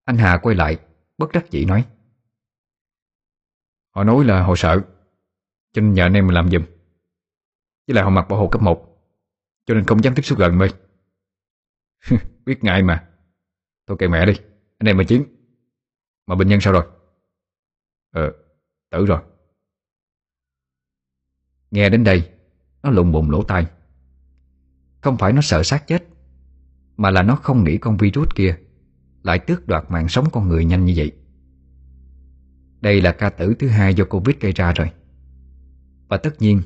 [0.05, 0.77] Anh Hà quay lại,
[1.17, 1.87] Bất đắc dĩ nói,
[3.89, 4.81] Họ nói là họ sợ,
[5.73, 6.63] Cho nên nhờ anh em mình làm giùm.
[7.87, 9.03] Với lại họ mặc bảo hộ cấp 1
[9.65, 10.67] Cho nên không dám tiếp xúc gần mê
[12.45, 13.10] Biết ngại mà.
[13.91, 14.33] Thôi kệ mẹ đi.
[14.77, 15.23] Anh em mà chiến.
[16.27, 16.85] Mà bệnh nhân sao rồi?
[18.11, 18.31] Ờ
[18.91, 19.21] tử rồi.
[21.71, 22.29] Nghe đến đây,
[22.83, 23.65] Nó lùng bùng lỗ tai.
[25.01, 26.07] Không phải nó sợ sát chết,
[26.97, 28.57] Mà là nó không nghĩ con virus kia
[29.23, 31.11] Lại tước đoạt mạng sống con người nhanh như vậy.
[32.81, 34.91] Đây là ca tử thứ hai do Covid gây ra rồi.
[36.07, 36.61] Và tất nhiên,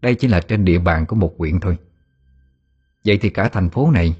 [0.00, 1.78] Đây chỉ là trên địa bàn của một huyện thôi.
[3.04, 4.16] Vậy thì cả thành phố này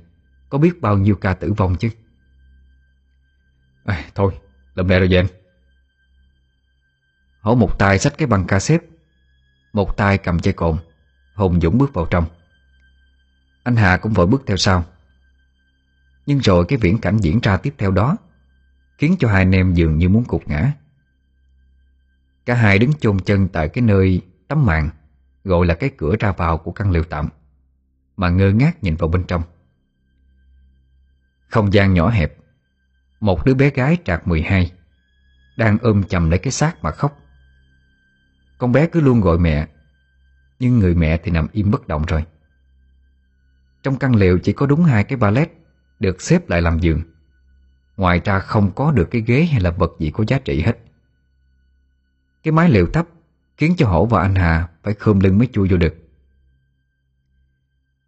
[0.48, 1.90] Có biết bao nhiêu ca tử vong chứ?
[3.84, 4.32] À, Thôi
[4.74, 5.26] Lầm lẹ rồi vậy anh.
[7.40, 8.86] Hổ một tay xách cái băng cassette
[9.72, 10.76] Một tay cầm chai cồn
[11.34, 12.24] Hùng Dũng bước vào trong.
[13.62, 14.84] Anh Hà cũng vội bước theo sau.
[16.26, 18.16] Nhưng rồi cái viễn cảnh diễn ra tiếp theo đó
[18.98, 20.72] Khiến cho hai anh em dường như muốn cục ngã.
[22.46, 24.90] Cả hai đứng chôn chân tại cái nơi tấm màn
[25.44, 27.28] Gọi là cái cửa ra vào của căn liều tạm
[28.16, 29.42] Mà ngơ ngác nhìn vào bên trong.
[31.48, 32.34] Không gian nhỏ hẹp
[33.24, 34.72] một đứa bé gái trạc 12
[35.56, 37.18] Đang ôm chầm lấy cái xác mà khóc.
[38.58, 39.68] Con bé cứ luôn gọi mẹ,
[40.58, 42.24] Nhưng người mẹ thì nằm im bất động rồi.
[43.82, 45.50] Trong căn lều chỉ có đúng hai cái ballet
[46.00, 47.02] Được xếp lại làm giường.
[47.96, 50.78] Ngoài ra không có được cái ghế hay là vật gì có giá trị hết.
[52.42, 53.06] Cái mái lều thấp
[53.56, 55.94] Khiến cho Hổ và anh Hà Phải khom lưng mới chui vô được.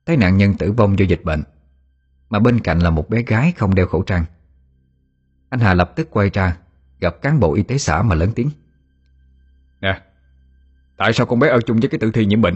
[0.07, 1.43] Thấy nạn nhân tử vong do dịch bệnh,
[2.31, 4.25] Mà bên cạnh là một bé gái không đeo khẩu trang.
[5.49, 6.57] Anh Hà lập tức quay ra
[7.01, 8.51] Gặp cán bộ y tế xã mà lớn tiếng.
[9.81, 10.01] Nè
[10.97, 12.55] Tại sao con bé ở chung với cái tử thi nhiễm bệnh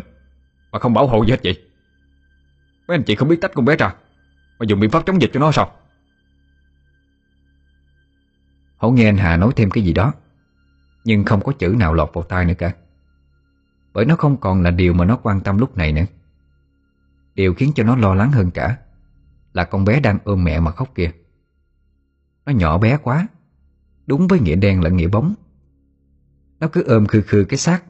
[0.73, 1.65] Mà không bảo hộ gì hết vậy?
[2.89, 3.95] Mấy anh chị không biết tách con bé ra
[4.59, 5.73] Mà dùng biện pháp chống dịch cho nó sao?
[8.77, 10.13] Hổ nghe anh Hà nói thêm cái gì đó
[11.05, 12.73] Nhưng không có chữ nào lọt vào tai nữa cả.
[13.93, 16.05] Bởi nó không còn là điều mà nó quan tâm lúc này nữa.
[17.35, 18.77] Điều khiến cho nó lo lắng hơn cả
[19.53, 21.11] Là con bé đang ôm mẹ mà khóc kìa
[22.47, 23.29] nó nhỏ bé quá.
[24.07, 25.35] Đúng với nghĩa đen là nghĩa bóng.
[26.61, 27.83] Nó cứ ôm khư khư cái xác.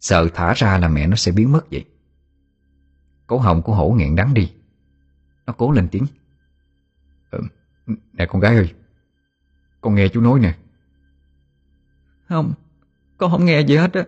[0.00, 1.84] Sợ thả ra là mẹ nó sẽ biến mất vậy.
[3.26, 4.52] Cổ họng của hổ nghẹn đắng đi.
[5.46, 6.06] Nó cố lên tiếng.
[7.30, 7.40] Ừ,
[8.12, 8.74] Nè con gái ơi.
[9.80, 10.54] Con nghe chú nói nè.
[12.28, 12.52] Không
[13.18, 14.06] Con không nghe gì hết á.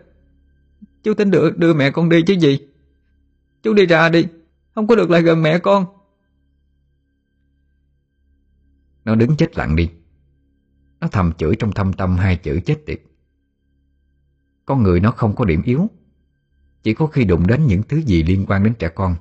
[1.02, 2.68] Chú tính đưa, đưa mẹ con đi chứ gì.
[3.62, 4.26] Chú đi ra đi.
[4.74, 5.86] Không có được lại gần mẹ con.
[9.10, 9.90] Nó đứng chết lặng đi.
[11.00, 13.00] Nó thầm chửi trong thâm tâm hai chữ chết tiệt.
[14.66, 15.90] Con người nó không có điểm yếu.
[16.82, 19.16] Chỉ có khi đụng đến những thứ gì liên quan đến trẻ con,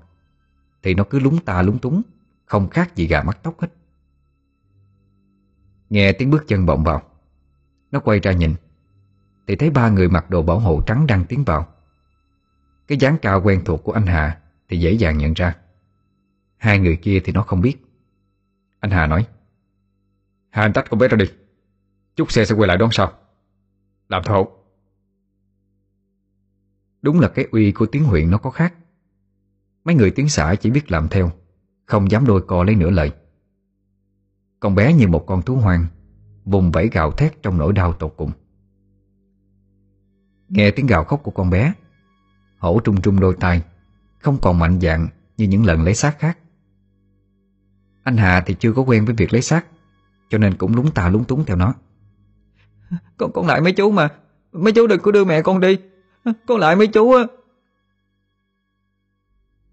[0.83, 2.01] Thì nó cứ lúng ta lúng túng,
[2.45, 3.67] Không khác gì gà mắt tóc hết.
[5.89, 7.01] Nghe tiếng bước chân vọng vào
[7.91, 8.53] Nó quay ra nhìn,
[9.47, 11.67] Thì thấy ba người mặc đồ bảo hộ trắng đang tiến vào.
[12.87, 15.55] Cái dáng cao quen thuộc của anh Hà Thì dễ dàng nhận ra.
[16.57, 17.75] Hai người kia thì nó không biết.
[18.79, 19.27] Anh Hà nói
[20.49, 21.25] Hai anh tách con bé ra đi.
[22.15, 23.13] Chút xe sẽ quay lại đón sau.
[24.09, 24.45] Làm thôi
[27.01, 28.73] Đúng là cái uy của tiếng huyện nó có khác.
[29.83, 31.31] Mấy người tiếng xã chỉ biết làm theo,
[31.85, 33.11] Không dám đôi co lấy nửa lời.
[34.59, 35.85] Con bé như một con thú hoang,
[36.45, 38.31] Vùng vẫy gào thét trong nỗi đau tột cùng.
[40.49, 41.73] Nghe tiếng gào khóc của con bé,
[42.57, 43.63] Hổ trung trung đôi tay,
[44.19, 45.07] Không còn mạnh dạng
[45.37, 46.37] như những lần lấy xác khác.
[48.03, 49.65] Anh Hà thì chưa có quen với việc lấy xác.
[50.29, 51.73] Cho nên cũng lúng ta lúng túng theo nó.
[53.17, 54.09] Con con lại mấy chú mà.
[54.51, 55.77] Mấy chú đừng có đưa mẹ con đi.
[56.47, 57.23] Con lại mấy chú á.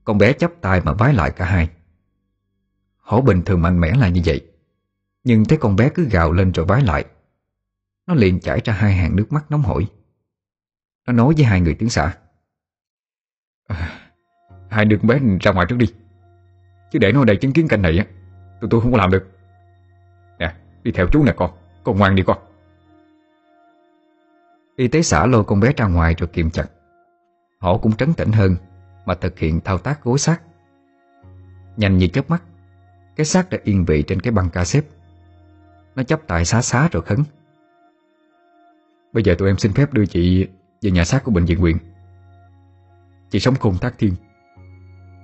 [0.04, 1.70] Con bé chắp tay mà vái lại cả hai.
[2.96, 4.46] Hổ bình thường mạnh mẽ là như vậy.
[5.24, 7.04] Nhưng thấy con bé cứ gào lên rồi vái lại.
[8.06, 9.86] Nó liền chảy ra hai hàng nước mắt nóng hổi.
[11.06, 12.16] Nó nói với hai người tiếng xã.
[13.66, 14.10] À,
[14.70, 15.86] Hai đứa con bé ra ngoài trước đi.
[16.92, 18.04] Chứ để nó ở đây chứng kiến cảnh này á
[18.60, 19.35] Tụi tôi không có làm được
[20.86, 21.50] đi theo chú nè con.
[21.84, 22.38] Con ngoan đi con.
[24.76, 26.66] Y tế xã lôi con bé ra ngoài rồi kiềm chặt.
[27.58, 28.56] Họ cũng trấn tĩnh hơn,
[29.06, 30.40] Mà thực hiện thao tác gối xác
[31.76, 32.42] Nhanh như chớp mắt,
[33.16, 34.84] Cái xác đã yên vị trên cái băng ca xếp.
[35.96, 37.18] Nó chấp tại xá xá rồi khấn.
[39.12, 40.48] Bây giờ tụi em xin phép đưa chị
[40.82, 41.76] Về nhà xác của bệnh viện huyện.
[43.30, 44.14] Chị sống khôn tác thiên.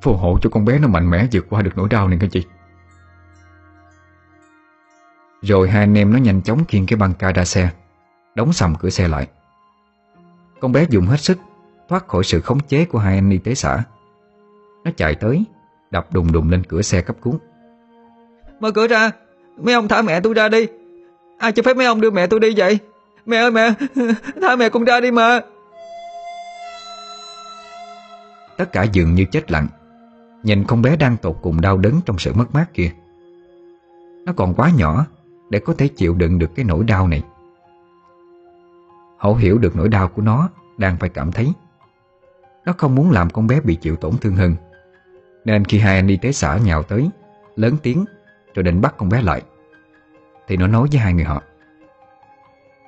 [0.02, 2.28] Phù hộ cho con bé nó mạnh mẽ vượt qua được nỗi đau này nghe
[2.30, 2.44] chị.
[5.42, 7.70] Rồi hai anh em nó nhanh chóng khiêng cái băng ca ra xe.
[8.34, 9.26] Đóng sầm cửa xe lại.
[10.60, 11.38] Con bé dùng hết sức
[11.88, 13.82] Thoát khỏi sự khống chế của hai anh y tế xã.
[14.84, 15.44] Nó chạy tới
[15.90, 17.38] Đập đùng đùng lên cửa xe cấp cứu.
[18.60, 19.10] Mở cửa ra
[19.56, 20.66] Mấy ông thả mẹ tôi ra đi.
[21.38, 22.78] Ai cho phép mấy ông đưa mẹ tôi đi vậy?
[23.26, 23.74] Mẹ ơi mẹ
[24.42, 25.40] Thả mẹ con ra đi mà.
[28.56, 29.68] Tất cả dường như chết lặng.
[30.42, 32.90] Nhìn con bé đang tột cùng đau đớn trong sự mất mát kia.
[34.24, 35.06] Nó còn quá nhỏ
[35.52, 37.22] để có thể chịu đựng được cái nỗi đau này.
[39.18, 41.52] Hậu hiểu được nỗi đau của nó Đang phải cảm thấy.
[42.64, 44.54] Nó không muốn làm con bé bị chịu tổn thương hơn.
[45.44, 47.10] Nên khi hai anh y tế xã nhào tới
[47.56, 48.04] Lớn tiếng
[48.54, 49.42] Rồi định bắt con bé lại
[50.46, 51.42] Thì nó nói với hai người họ.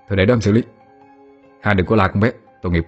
[0.08, 0.62] Thôi để đó em xử lý.
[1.60, 2.30] Hai đừng có la con bé,
[2.62, 2.86] tội nghiệp.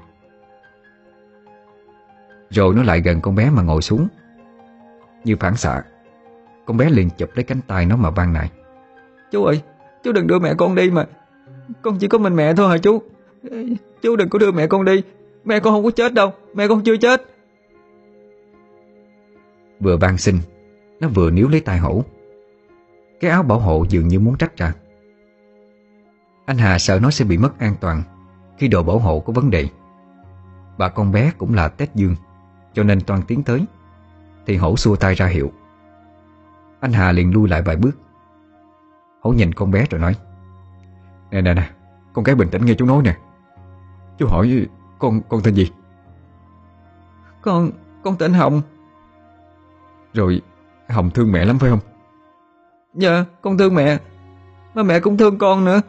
[2.50, 4.08] Rồi nó lại gần con bé mà ngồi xuống.
[5.24, 5.82] Như phản xạ
[6.66, 8.50] Con bé liền chụp lấy cánh tay nó mà ban nại
[9.32, 9.62] Chú ơi,
[10.04, 11.06] Chú đừng đưa mẹ con đi mà.
[11.82, 13.02] Con chỉ có mình mẹ thôi hả chú?
[14.02, 15.02] Chú đừng có đưa mẹ con đi.
[15.44, 16.32] Mẹ con không có chết đâu.
[16.54, 17.22] Mẹ con chưa chết.
[19.80, 20.38] Vừa van xin,
[21.00, 22.04] Nó vừa níu lấy tay hổ.
[23.20, 24.72] Cái áo bảo hộ dường như muốn trách ra.
[26.46, 28.02] Anh Hà sợ nó sẽ bị mất an toàn
[28.58, 29.68] Khi đồ bảo hộ có vấn đề.
[30.78, 32.16] Bà con bé cũng là Tết Dương,
[32.74, 33.64] Cho nên toàn tiến tới,
[34.46, 35.52] Thì hổ xua tay ra hiệu.
[36.80, 37.98] Anh Hà liền lui lại vài bước.
[39.26, 40.14] Hổ nhìn con bé rồi nói
[41.30, 41.70] Nè nè nè
[42.12, 43.16] Con gái bình tĩnh nghe chú nói nè.
[44.18, 44.66] Chú hỏi
[44.98, 45.70] con con tên gì?
[47.42, 47.70] Con
[48.04, 48.62] con tên Hồng.
[50.14, 50.42] Rồi
[50.88, 51.78] Hồng thương mẹ lắm phải không?
[52.94, 53.98] Dạ con thương mẹ
[54.74, 55.80] Mà mẹ cũng thương con nữa.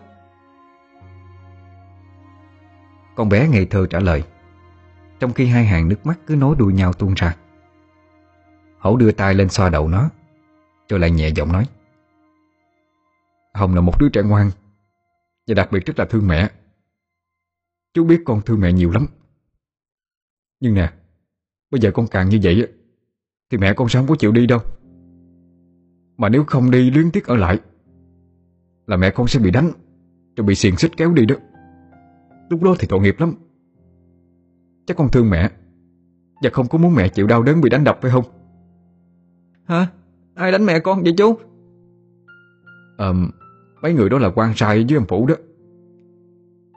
[3.15, 4.23] Con bé ngây thơ trả lời
[5.19, 7.35] Trong khi hai hàng nước mắt cứ nối đuôi nhau tuôn ra.
[8.79, 10.09] Hổ đưa tay lên xoa đầu nó
[10.89, 11.67] Rồi lại nhẹ giọng nói
[13.57, 14.51] Hồng là một đứa trẻ ngoan
[15.47, 16.49] Và đặc biệt rất là thương mẹ.
[17.93, 19.05] Chú biết con thương mẹ nhiều lắm.
[20.59, 20.93] Nhưng nè
[21.71, 22.67] Bây giờ con càng như vậy
[23.49, 24.59] Thì mẹ con sẽ không có chịu đi đâu.
[26.17, 27.59] Mà nếu không đi luyến tiếc ở lại
[28.87, 29.71] Là mẹ con sẽ bị đánh
[30.35, 31.35] Rồi bị xiềng xích kéo đi đó.
[32.49, 33.33] Lúc đó thì tội nghiệp lắm.
[34.85, 35.51] Chắc con thương mẹ
[36.41, 38.25] Và không có muốn mẹ chịu đau đớn bị đánh đập phải không?
[39.65, 39.87] Hả?
[40.35, 41.37] Ai đánh mẹ con vậy chú?
[42.97, 43.13] Ờ
[43.81, 45.35] Mấy người đó là quan sai dưới âm phủ đó.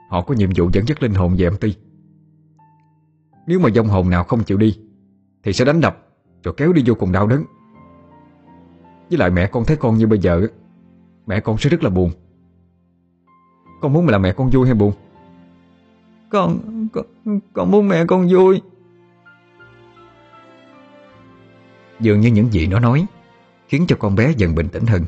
[0.09, 1.75] Họ có nhiệm vụ dẫn dắt linh hồn về âm ti.
[3.47, 4.79] Nếu mà dông hồn nào không chịu đi
[5.43, 6.07] Thì sẽ đánh đập
[6.43, 7.43] Rồi kéo đi vô cùng đau đớn.
[9.09, 10.47] Với lại mẹ con thấy con như bây giờ
[11.27, 12.11] Mẹ con sẽ rất là buồn.
[13.81, 14.93] Con muốn là mẹ con vui hay buồn?
[16.29, 16.59] Con
[16.93, 17.05] Con,
[17.53, 18.61] con muốn mẹ con vui.
[21.99, 23.05] Dường như những gì nó nói
[23.67, 25.01] Khiến cho con bé dần bình tĩnh hơn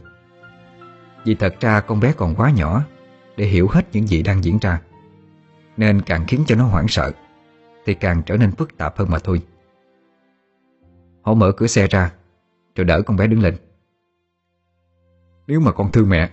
[1.25, 2.83] vì thật ra con bé còn quá nhỏ,
[3.37, 4.81] Để hiểu hết những gì đang diễn ra,
[5.77, 7.11] Nên càng khiến cho nó hoảng sợ,
[7.85, 9.41] Thì càng trở nên phức tạp hơn mà thôi.
[11.21, 12.11] Họ mở cửa xe ra,
[12.75, 13.57] Rồi đỡ con bé đứng lên.
[15.47, 16.29] Nếu mà con thương mẹ,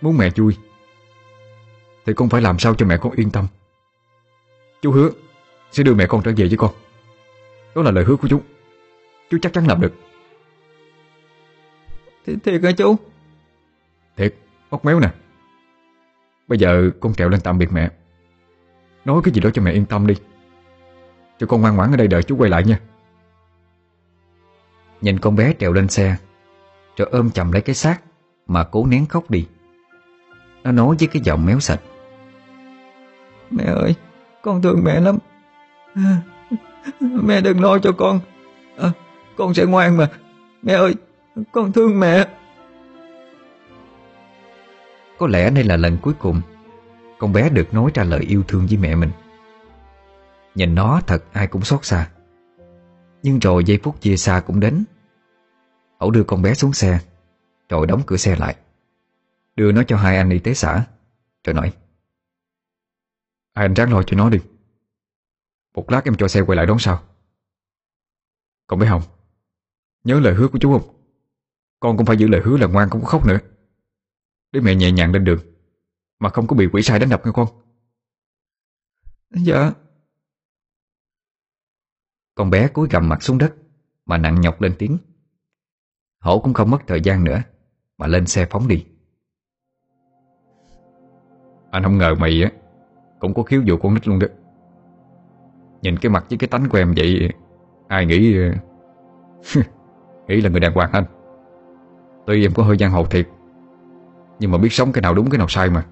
[0.00, 0.56] Muốn mẹ vui,
[2.06, 3.46] Thì con phải làm sao cho mẹ con yên tâm?
[4.82, 5.10] Chú hứa
[5.72, 6.70] Sẽ đưa mẹ con trở về với con.
[7.74, 8.40] Đó là lời hứa của chú.
[9.30, 9.92] Chú chắc chắn làm được.
[12.26, 12.96] Th Thiệt hả chú?
[14.20, 14.34] Thiệt,
[14.70, 15.10] bóc méo nè.
[16.48, 17.90] Bây giờ con trèo lên tạm biệt mẹ.
[19.04, 20.14] Nói cái gì đó cho mẹ yên tâm đi.
[21.38, 22.80] Cho con ngoan ngoãn ở đây đợi chú quay lại nha.
[25.00, 26.16] Nhìn con bé trèo lên xe
[26.96, 28.00] Rồi ôm chầm lấy cái xác
[28.46, 29.46] Mà cố nén khóc đi.
[30.64, 31.80] Nó nói với cái giọng méo sạch.
[33.50, 33.94] Mẹ ơi
[34.42, 35.18] Con thương mẹ lắm.
[37.00, 38.20] Mẹ đừng lo cho con.
[38.78, 38.90] À,
[39.36, 40.08] Con sẽ ngoan mà.
[40.62, 40.94] Mẹ ơi
[41.52, 42.26] Con thương mẹ.
[45.20, 46.40] Có lẽ đây là lần cuối cùng
[47.18, 49.10] Con bé được nói ra lời yêu thương với mẹ mình.
[50.54, 52.10] Nhìn nó thật ai cũng xót xa.
[53.22, 54.84] Nhưng rồi giây phút chia xa cũng đến.
[56.00, 57.00] Hậu đưa con bé xuống xe,
[57.68, 58.56] Rồi đóng cửa xe lại.
[59.56, 60.86] Đưa nó cho hai anh y tế xã,
[61.44, 61.72] Rồi nói
[63.54, 64.38] Hai anh ráng lo cho nó đi.
[65.74, 67.02] Một lát em cho xe quay lại đón sau.
[68.66, 69.02] Con bé Hồng,
[70.04, 70.94] Nhớ lời hứa của chú không?
[71.80, 73.38] Con cũng phải giữ lời hứa là ngoan không có khóc nữa.
[74.52, 75.40] Để mẹ nhẹ nhàng lên đường,
[76.18, 77.48] Mà không có bị quỷ sai đánh đập nghe con.
[79.30, 79.72] Dạ.
[82.34, 83.54] Con bé cúi gầm mặt xuống đất,
[84.06, 84.98] Mà nặng nhọc lên tiếng.
[86.20, 87.42] Hổ cũng không mất thời gian nữa,
[87.98, 88.86] Mà lên xe phóng đi.
[91.70, 92.50] Anh không ngờ mày á,
[93.20, 94.26] Cũng có khiếu vụ con nít luôn đó.
[95.82, 97.30] Nhìn cái mặt với cái tánh của em vậy,
[97.88, 98.36] Ai nghĩ
[100.28, 101.04] Nghĩ là người đàng hoàng anh?
[102.26, 103.28] Tuy em có hơi giang hồ thiệt
[104.40, 105.84] nhưng mà biết sống cái nào đúng cái nào sai mà.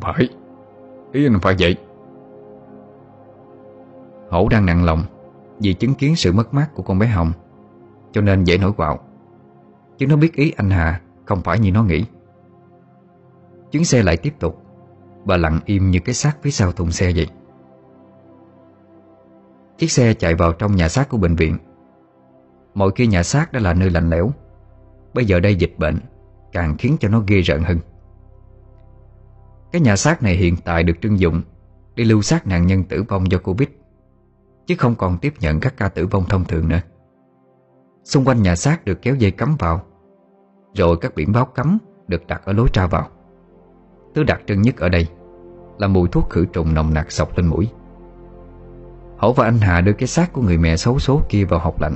[0.00, 0.28] Phải
[1.12, 1.76] Ý anh phải vậy.
[4.30, 5.02] Hổ đang nặng lòng
[5.60, 7.32] Vì chứng kiến sự mất mát của con bé Hồng
[8.12, 8.98] Cho nên dễ nổi quạo.
[9.98, 12.04] Chứ nó biết ý anh Hà Không phải như nó nghĩ.
[13.70, 14.62] Chuyến xe lại tiếp tục.
[15.24, 17.26] Và lặng im như cái xác phía sau thùng xe vậy.
[19.78, 21.58] Chiếc xe chạy vào trong nhà xác của bệnh viện.
[22.74, 24.30] Mọi khi nhà xác đã là nơi lạnh lẽo
[25.14, 25.98] Bây giờ đây dịch bệnh
[26.52, 27.78] Càng khiến cho nó ghê rợn hơn.
[29.72, 31.42] Cái nhà xác này hiện tại được trưng dụng
[31.96, 33.68] Để lưu xác nạn nhân tử vong do Covid,
[34.66, 36.80] Chứ không còn tiếp nhận các ca tử vong thông thường nữa.
[38.04, 39.80] Xung quanh nhà xác được kéo dây cắm vào,
[40.74, 41.78] Rồi các biển báo cấm
[42.08, 43.08] được đặt ở lối ra vào.
[44.14, 45.06] Thứ đặc trưng nhất ở đây
[45.78, 47.68] Là mùi thuốc khử trùng nồng nặc sọc lên mũi.
[49.18, 51.80] Hổ và anh Hà đưa cái xác của người mẹ xấu số kia vào hộp
[51.80, 51.94] lạnh,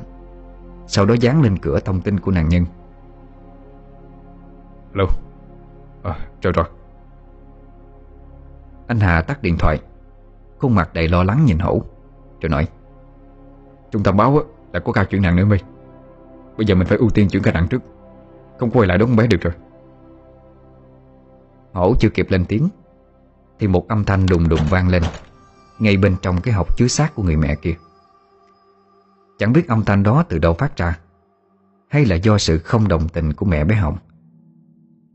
[0.86, 2.64] Sau đó dán lên cửa thông tin của nạn nhân.
[4.96, 5.06] Lâu.
[6.02, 6.66] Ờ, à rồi rồi.
[8.86, 9.78] Anh Hà tắt điện thoại.
[10.58, 11.82] Khuôn mặt đầy lo lắng nhìn Hữu
[12.40, 12.68] Rồi nói
[13.90, 14.40] Trung tâm báo
[14.72, 15.56] là có ca chuyển nặng nữa mi
[16.56, 17.82] Bây giờ mình phải ưu tiên chuyển ca nặng trước.
[18.58, 19.52] Không quay lại đón bé được rồi.
[21.72, 22.68] Hổ chưa kịp lên tiếng,
[23.58, 25.02] Thì một âm thanh đùng đùng vang lên
[25.78, 27.74] Ngay bên trong cái hộp chứa xác của người mẹ kia.
[29.38, 30.98] Chẳng biết âm thanh đó từ đâu phát ra,
[31.88, 33.96] Hay là do sự không đồng tình của mẹ bé Hồng.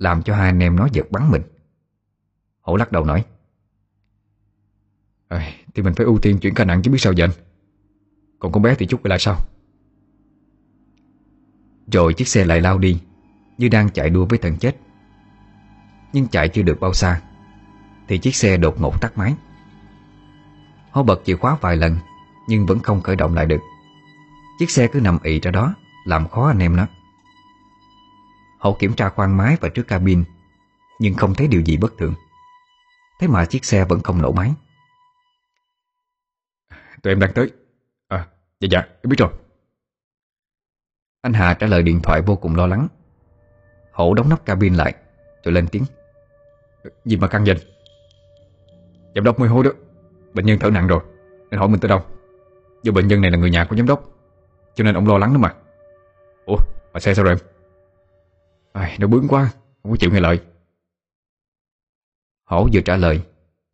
[0.01, 1.41] Làm cho hai anh em nó giật bắn mình.
[2.61, 3.25] Hổ lắc đầu nói
[5.27, 7.45] à, Thì mình phải ưu tiên chuyển ca nặng chứ biết sao vậy anh?
[8.39, 9.37] Còn con bé thì chút lại sao?
[11.91, 13.01] Rồi chiếc xe lại lao đi
[13.57, 14.75] Như đang chạy đua với thần chết.
[16.13, 17.21] Nhưng chạy chưa được bao xa
[18.07, 19.35] Thì chiếc xe đột ngột tắt máy.
[20.91, 21.95] Hổ bật chìa khóa vài lần
[22.47, 23.61] Nhưng vẫn không khởi động lại được.
[24.59, 25.73] Chiếc xe cứ nằm ị ra đó
[26.05, 26.87] Làm khó anh em nó.
[28.61, 30.23] Hậu kiểm tra khoang máy và trước cabin
[30.99, 32.13] Nhưng không thấy điều gì bất thường.
[33.19, 34.53] Thế mà chiếc xe vẫn không nổ máy.
[37.01, 37.51] Tụi em đang tới.
[38.07, 38.27] À
[38.59, 39.29] dạ dạ em biết rồi.
[41.21, 42.87] Anh Hà trả lời điện thoại vô cùng lo lắng.
[43.91, 44.95] Hậu đóng nắp cabin lại
[45.43, 45.83] Rồi lên tiếng.
[47.05, 47.57] Gì mà căng dành
[49.15, 49.71] Giám đốc mới hối đó.
[50.33, 51.01] Bệnh nhân thở nặng rồi
[51.51, 52.05] Nên hỏi mình tới đâu?
[52.83, 54.09] Do bệnh nhân này là người nhà của giám đốc
[54.75, 55.53] Cho nên ông lo lắng đó mà.
[56.45, 56.57] Ủa
[56.93, 57.50] mà xe sao rồi em
[58.73, 59.51] Ai, Nó bướng quá
[59.83, 60.41] Không có chịu nghe lời.
[62.45, 63.23] Hổ vừa trả lời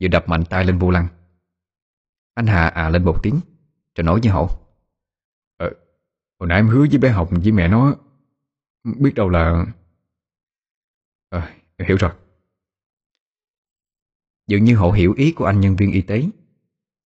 [0.02, 1.08] Vừa đập mạnh tay lên vô lăng.
[2.34, 3.40] Anh Hà à lên một tiếng
[3.96, 4.50] Rồi nói với Hổ.
[5.58, 5.72] Ờ
[6.40, 7.96] Hồi nãy em hứa với bé Hồng với mẹ nó
[8.84, 9.66] Biết đâu là
[11.30, 11.42] Ờ
[11.80, 12.12] hiểu rồi.
[14.48, 16.24] Dường như Hổ hiểu ý của anh nhân viên y tế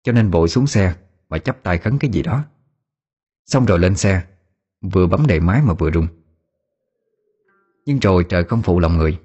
[0.03, 0.95] Cho nên vội xuống xe
[1.29, 2.45] Mà chấp tay khấn cái gì đó.
[3.45, 4.27] Xong rồi lên xe
[4.81, 6.07] Vừa bấm đầy máy mà vừa rung
[7.89, 9.19] nhưng rồi trời không phụ lòng người.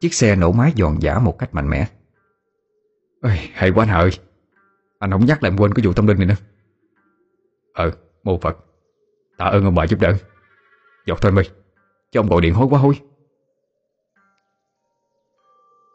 [0.00, 1.88] Chiếc xe nổ máy giòn giả một cách mạnh mẽ.
[3.22, 4.10] Ôi, Hay quá anh ơi
[4.98, 6.34] Anh không nhắc lại em quên cái vụ tâm linh này nữa.
[7.72, 7.90] Ờ
[8.22, 8.56] mô Phật.
[9.38, 10.16] Tạ ơn ông bà giúp đỡ.
[11.06, 11.42] Dọc thôi mi
[12.10, 12.94] Cho ông gọi điện hối quá hối.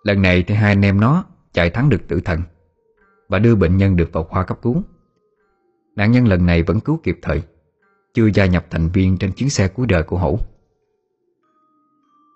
[0.04, 2.42] Lần này thì hai anh em nó chạy thắng được tử thần
[3.30, 4.84] Và đưa bệnh nhân được vào khoa cấp cứu.
[5.96, 7.44] Nạn nhân lần này vẫn cứu kịp thời
[8.14, 10.40] Chưa gia nhập thành viên trên chuyến xe cuối đời của Hổ.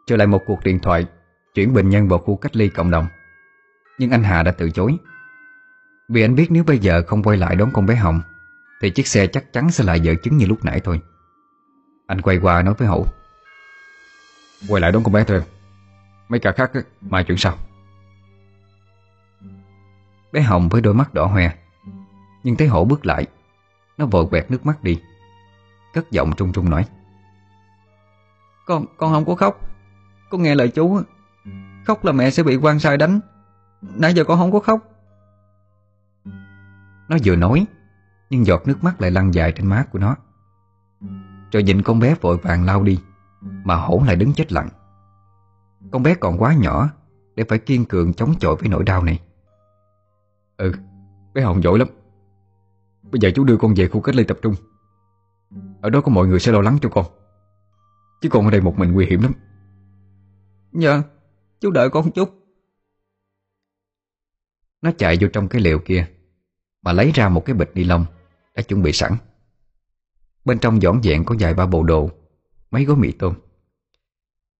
[0.07, 1.05] Trở lại một cuộc điện thoại,
[1.53, 3.07] Chuyển bệnh nhân vào khu cách ly cộng đồng.
[3.97, 4.97] Nhưng anh Hà đã từ chối.
[6.09, 8.21] Vì anh biết nếu bây giờ không quay lại đón con bé Hồng,
[8.81, 11.01] Thì chiếc xe chắc chắn sẽ lại dở chứng như lúc nãy thôi.
[12.07, 13.05] Anh quay qua nói với Hổ
[14.69, 15.43] Quay lại đón con bé thôi.
[16.29, 17.57] Mấy cả khác mai chuyện sau.
[20.31, 21.51] Bé Hồng với đôi mắt đỏ hoe.
[22.43, 23.25] Nhưng thấy Hổ bước lại,
[23.97, 25.01] Nó vội quẹt nước mắt đi.
[25.93, 26.85] Cất giọng trung trung nói.
[28.65, 29.76] Con con không có khóc.
[30.29, 31.01] Con nghe lời chú
[31.85, 33.19] Khóc là mẹ sẽ bị quan sai đánh.
[33.81, 34.79] Nãy giờ con không có khóc.
[37.09, 37.65] Nó vừa nói,
[38.29, 40.15] Nhưng giọt nước mắt lại lăn dài trên má của nó.
[41.51, 42.99] Rồi nhìn con bé vội vàng lao đi,
[43.41, 44.69] Mà hổ lại đứng chết lặng.
[45.91, 46.89] Con bé còn quá nhỏ
[47.35, 49.21] Để phải kiên cường chống chọi với nỗi đau này.
[50.57, 50.71] Ừ
[51.33, 51.87] Bé Hồng giỏi lắm.
[53.11, 54.55] Bây giờ chú đưa con về khu cách ly tập trung.
[55.81, 57.05] Ở đó có mọi người sẽ lo lắng cho con.
[58.21, 59.31] Chứ con ở đây một mình nguy hiểm lắm.
[60.71, 61.01] Dạ
[61.59, 62.29] Chú đợi con chút.
[64.81, 66.07] Nó chạy vô trong cái liều kia.
[66.81, 68.05] Mà lấy ra một cái bịch ni lông,
[68.55, 69.13] Đã chuẩn bị sẵn.
[70.45, 72.11] Bên trong dọn dẹn có vài ba bộ đồ,
[72.71, 73.33] Mấy gói mì tôm.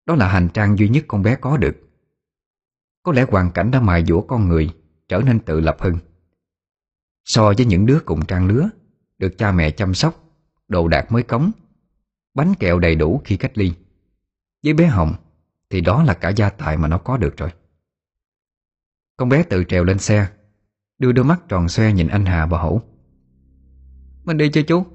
[0.06, 1.76] Đó là hành trang duy nhất con bé có được.
[3.04, 4.70] Có lẽ hoàn cảnh đã mài dũa con người,
[5.08, 5.98] Trở nên tự lập hơn.
[7.26, 8.70] So với những đứa cùng trang lứa,
[9.18, 10.24] Được cha mẹ chăm sóc,
[10.68, 11.52] Đồ đạc mới cống,
[12.34, 13.74] Bánh kẹo đầy đủ khi cách ly.
[14.64, 15.14] Với bé Hồng
[15.70, 17.50] thì đó là cả gia tài mà nó có được rồi.
[19.18, 20.28] Con bé tự trèo lên xe
[21.00, 22.82] Đưa đôi mắt tròn xoe nhìn anh Hà và Hổ.
[24.24, 24.86] Mình đi chơi chú.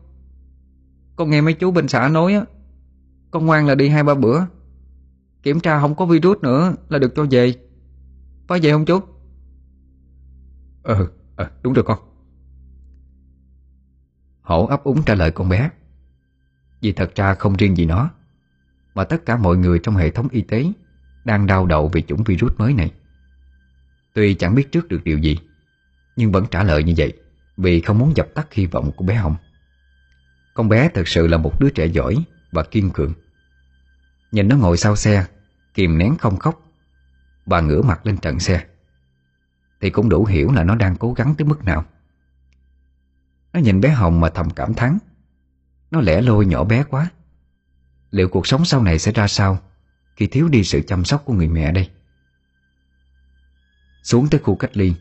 [1.17, 2.45] Con nghe mấy chú bên xã nói á
[3.31, 4.41] Con ngoan là đi hai ba bữa.
[5.43, 7.55] Kiểm tra không có virus nữa Là được cho về.
[8.49, 9.01] Phải vậy không chú?
[10.83, 11.99] Ừ, à, đúng rồi con.
[14.43, 15.71] Hổ ấp úng trả lời con bé.
[16.81, 18.11] Vì thật ra không riêng gì nó
[18.95, 20.65] mà tất cả mọi người trong hệ thống y tế
[21.25, 22.93] Đang đau đầu vì chủng virus mới này.
[24.15, 25.39] Tuy chẳng biết trước được điều gì,
[26.17, 27.13] Nhưng vẫn trả lời như vậy
[27.57, 29.37] Vì không muốn dập tắt hy vọng của bé Hồng.
[30.55, 33.13] Con bé thật sự là một đứa trẻ giỏi Và kiên cường.
[34.33, 35.27] Nhìn nó ngồi sau xe,
[35.75, 36.63] Kìm nén không khóc
[37.47, 38.65] Bà ngửa mặt lên trần xe,
[39.81, 41.85] Thì cũng đủ hiểu là nó đang cố gắng tới mức nào.
[43.53, 44.99] Nó nhìn bé Hồng mà thầm cảm thán,
[45.91, 47.11] Nó lẻ loi nhỏ bé quá.
[48.13, 49.59] Liệu cuộc sống sau này sẽ ra sao
[50.17, 51.91] Khi thiếu đi sự chăm sóc của người mẹ đây?
[54.03, 54.95] Xuống tới khu cách ly,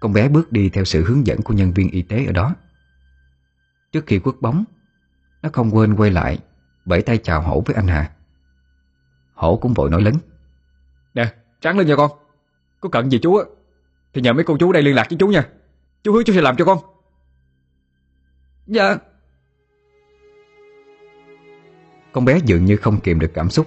[0.00, 2.54] Con bé bước đi theo sự hướng dẫn của nhân viên y tế ở đó.
[3.92, 4.64] Trước khi quất bóng,
[5.42, 6.38] Nó không quên quay lại
[6.84, 8.10] Bẫy tay chào hổ với anh Hà.
[9.34, 10.14] Hổ cũng vội nói lớn.
[11.14, 12.10] Nè trắng lên nha con.
[12.80, 13.44] Có cần gì chú á,
[14.14, 15.48] Thì nhờ mấy cô chú đây liên lạc với chú nha.
[16.02, 16.78] Chú hứa chú sẽ làm cho con.
[18.66, 18.96] Dạ.
[22.18, 23.66] Con bé dường như không kìm được cảm xúc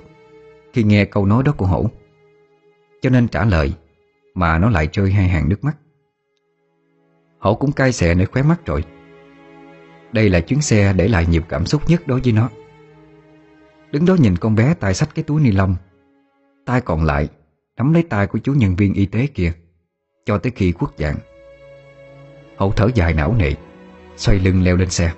[0.74, 1.86] Khi nghe câu nói đó của hổ.
[3.02, 3.74] Cho nên trả lời,
[4.34, 5.78] Mà nó lại rơi hai hàng nước mắt.
[7.40, 8.84] Hổ cũng cay xè nơi khóe mắt rồi.
[10.12, 12.50] Đây là chuyến xe để lại nhiều cảm xúc nhất đối với nó.
[13.92, 15.76] Đứng đó nhìn con bé tay sách cái túi ni lông,
[16.66, 17.28] Tay còn lại
[17.78, 19.54] Nắm lấy tay của chú nhân viên y tế kia,
[20.26, 21.18] Cho tới khi khuất dạng.
[22.58, 23.52] Hậu thở dài não nề,
[24.16, 25.12] Xoay lưng leo lên xe.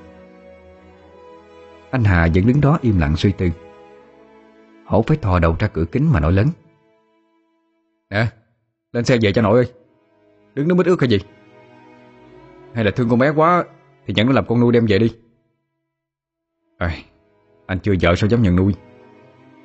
[1.94, 3.50] Anh Hà vẫn đứng đó im lặng suy tư.
[4.86, 6.48] Hổ phải thò đầu ra cửa kính mà nói lớn.
[8.10, 8.28] Nè
[8.92, 9.74] Lên xe về cho nội ơi.
[10.56, 11.18] Đứng đó mít ướt hay gì?
[12.74, 13.66] Hay là thương con bé quá
[14.06, 15.16] Thì nhận nó làm con nuôi đem về đi.
[16.78, 16.96] À,
[17.66, 18.74] Anh chưa vợ sao dám nhận nuôi?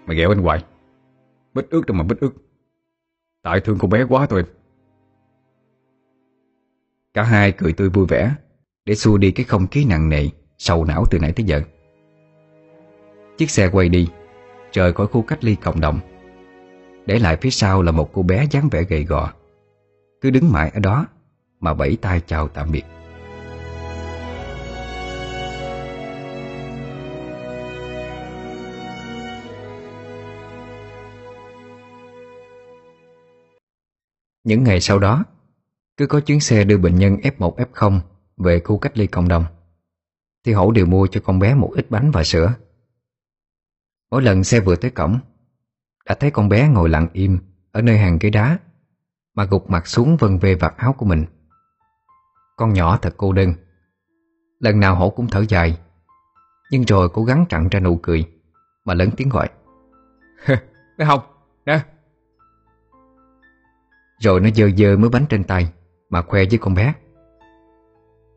[0.07, 0.65] Mày ghẹo anh hoài.
[1.55, 2.33] Bít ướt đâu mà bít ướt
[3.43, 4.45] Tại thương con bé quá thôi
[7.15, 8.35] Cả hai cười tươi vui vẻ
[8.85, 11.63] Để xua đi cái không khí nặng nề Sầu não từ nãy tới giờ.
[13.39, 14.09] Chiếc xe quay đi.
[14.73, 16.01] Rời khỏi khu cách ly cộng đồng.
[17.07, 19.33] Để lại phía sau là một cô bé dáng vẻ gầy gò.
[20.21, 21.07] Cứ đứng mãi ở đó
[21.61, 22.83] Mà bẫy tay chào tạm biệt.
[34.45, 35.25] Những ngày sau đó
[35.97, 38.01] Cứ có chuyến xe đưa bệnh nhân F1, F0
[38.37, 39.45] Về khu cách ly cộng đồng.
[40.45, 42.55] Thì Hổ đều mua cho con bé một ít bánh và sữa.
[44.11, 45.19] Mỗi lần xe vừa tới cổng
[46.09, 47.39] Đã thấy con bé ngồi lặng im
[47.73, 48.59] Ở nơi hàng ghế đá
[49.35, 51.25] Mà gục mặt xuống vân về vạt áo của mình.
[52.57, 53.53] Con nhỏ thật cô đơn.
[54.61, 55.79] Lần nào Hổ cũng thở dài
[56.71, 58.25] Nhưng rồi cố gắng chặn ra nụ cười
[58.85, 59.49] Mà lớn tiếng gọi.
[60.99, 61.21] Bé Hồng,
[61.67, 61.81] nè.
[64.19, 65.73] Rồi nó dơ dơ mới bánh trên tay
[66.11, 66.95] Mà khoe với con bé.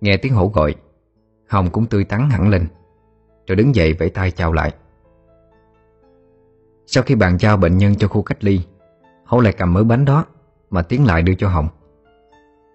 [0.01, 0.75] Nghe tiếng hổ gọi
[1.49, 2.67] Hồng cũng tươi tắn hẳn lên
[3.47, 4.73] Rồi đứng dậy vẫy tay chào lại
[6.93, 8.59] sau khi bàn giao bệnh nhân cho khu cách ly
[9.25, 10.25] Hổ lại cầm mớ bánh đó
[10.69, 11.67] Mà tiến lại đưa cho Hồng.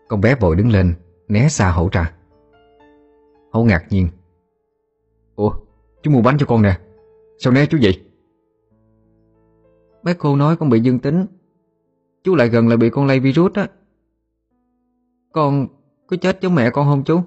[0.09, 0.95] Con bé vội đứng lên
[1.29, 2.13] Né xa hổ ra.
[3.53, 4.09] Hổ ngạc nhiên.
[5.37, 5.53] Ủa,
[6.03, 6.79] chú mua bánh cho con nè
[7.39, 8.05] Sao né chú vậy?
[10.03, 11.27] Bé cô nói con bị dương tính
[12.25, 13.69] Chú lại gần là bị con lây virus á.
[15.33, 15.67] Con
[16.07, 17.21] có chết giống mẹ con không chú?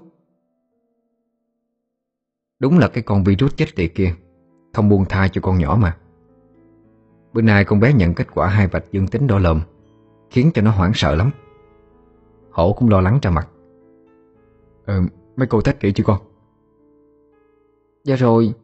[2.58, 4.14] Đúng là cái con virus chết tiệt kia
[4.72, 5.96] Không buông tha cho con nhỏ mà.
[7.32, 9.60] Bữa nay con bé nhận kết quả hai vạch dương tính đỏ lợm
[10.30, 11.30] Khiến cho nó hoảng sợ lắm.
[12.50, 13.48] Hổ cũng lo lắng ra mặt.
[14.86, 15.00] Ờ,
[15.36, 16.18] mấy cô test kỹ chưa con?
[18.04, 18.54] Dạ rồi.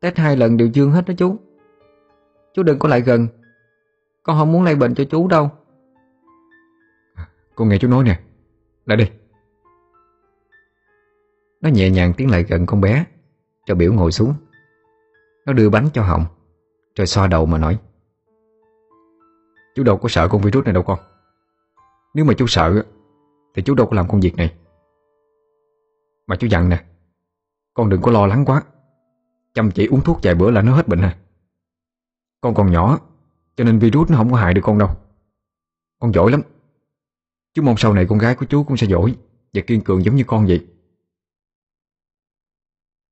[0.00, 1.36] Test hai lần đều dương hết đó chú.
[2.54, 3.28] Chú đừng có lại gần.
[4.22, 5.50] Con không muốn lây bệnh cho chú đâu.
[7.54, 8.20] Con nghe chú nói nè.
[8.86, 9.10] Lại đây
[11.60, 13.04] Nó nhẹ nhàng tiến lại gần con bé
[13.66, 14.34] Cho biểu ngồi xuống.
[15.46, 16.24] Nó đưa bánh cho Hồng
[17.00, 17.78] rồi xoa đầu mà nói.
[19.74, 20.98] Chú đâu có sợ con virus này đâu con.
[22.14, 22.84] Nếu mà chú sợ,
[23.54, 24.54] Thì chú đâu có làm công việc này.
[26.26, 26.84] Mà chú dặn nè,
[27.74, 28.62] Con đừng có lo lắng quá.
[29.54, 31.18] Chăm chỉ uống thuốc vài bữa là nó hết bệnh à
[32.40, 32.98] Con còn nhỏ,
[33.56, 34.88] Cho nên virus nó không có hại được con đâu.
[36.00, 36.42] Con giỏi lắm.
[37.54, 39.16] Chú mong sau này con gái của chú cũng sẽ giỏi
[39.52, 40.66] Và kiên cường giống như con vậy.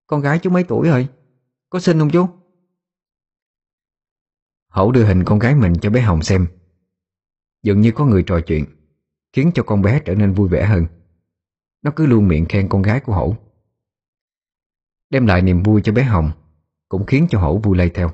[0.07, 1.09] Con gái chú mấy tuổi rồi?
[1.71, 2.38] Có sinh không chú?
[4.69, 6.47] Hậu đưa hình con gái mình cho bé Hồng xem.
[7.63, 8.65] Dường như có người trò chuyện,
[9.33, 10.87] Khiến cho con bé trở nên vui vẻ hơn.
[11.83, 13.37] Nó cứ luôn miệng khen con gái của Hổ.
[15.11, 16.31] Đem lại niềm vui cho bé Hồng,
[16.89, 18.11] Cũng khiến cho Hổ vui lây theo.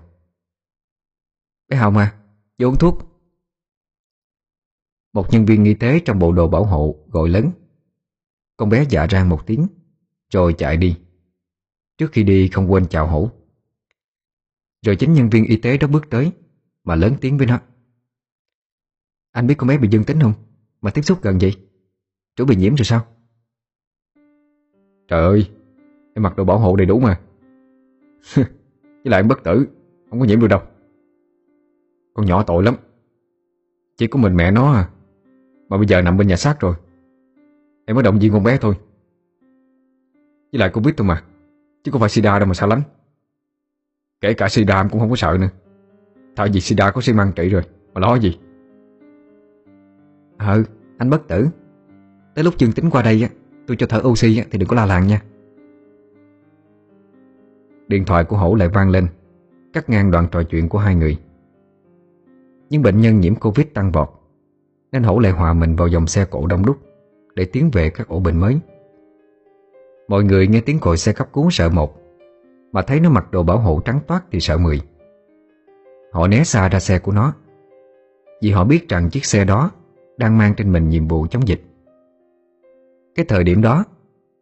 [1.68, 2.20] Bé Hồng à
[2.58, 2.98] Vô uống thuốc.
[5.12, 7.50] Một nhân viên y tế trong bộ đồ bảo hộ Gọi lớn.
[8.56, 9.66] Con bé dạ ra một tiếng,
[10.30, 10.98] Rồi chạy đi.
[11.98, 13.30] Trước khi đi không quên chào Hổ.
[14.82, 16.32] Rồi chính nhân viên y tế đó bước tới.
[16.84, 17.60] Mà lớn tiếng với nó.
[19.32, 20.32] Anh biết con bé bị dương tính không?
[20.80, 21.56] Mà tiếp xúc gần vậy?
[22.36, 23.06] Chủ bị nhiễm rồi sao?
[25.08, 25.50] Trời ơi,
[26.14, 27.20] Em mặc đồ bảo hộ đầy đủ mà.
[28.34, 28.44] Với
[29.04, 29.66] lại em bất tử,
[30.10, 30.60] Không có nhiễm được đâu.
[32.14, 32.74] Con nhỏ tội lắm.
[33.96, 34.88] Chỉ có mình mẹ nó à.
[35.68, 36.74] Mà bây giờ nằm bên nhà xác rồi.
[37.86, 38.74] Em mới động viên con bé thôi.
[40.52, 41.24] Với lại Covid thôi mà.
[41.82, 42.82] Chứ không phải sida đâu mà sao lắm
[44.20, 45.48] Kể cả sida em cũng không có sợ nữa.
[46.36, 47.62] Tại vì sida có xi măng trị rồi.
[47.94, 48.38] Mà lo gì?
[50.38, 50.64] Ừ
[50.98, 51.48] anh bất tử.
[52.34, 53.28] Tới lúc chương tính qua đây á
[53.66, 55.22] Tôi cho thở oxy á, thì đừng có la làng nha.
[57.88, 59.06] Điện thoại của Hổ lại vang lên
[59.72, 61.16] Cắt ngang đoạn trò chuyện của hai người.
[62.70, 64.08] Nhưng bệnh nhân nhiễm Covid tăng vọt
[64.92, 66.76] Nên Hổ lại hòa mình vào dòng xe cổ đông đúc
[67.34, 68.58] Để tiến về các ổ bệnh mới.
[70.08, 72.00] Mọi người nghe tiếng còi xe cấp cứu sợ một
[72.72, 74.80] Mà thấy nó mặc đồ bảo hộ trắng toát thì sợ mười.
[76.14, 77.32] Họ né xa ra xe của nó.
[78.42, 79.70] Vì họ biết rằng chiếc xe đó
[80.16, 81.62] Đang mang trên mình nhiệm vụ chống dịch.
[83.14, 83.84] Cái thời điểm đó,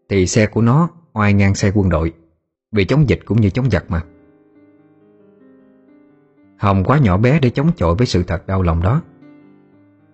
[0.09, 2.12] Thì xe của nó oai ngang xe quân đội,
[2.73, 4.03] Vì chống dịch cũng như chống giặc mà.
[6.59, 9.03] Hồng quá nhỏ bé để chống chọi với sự thật đau lòng đó.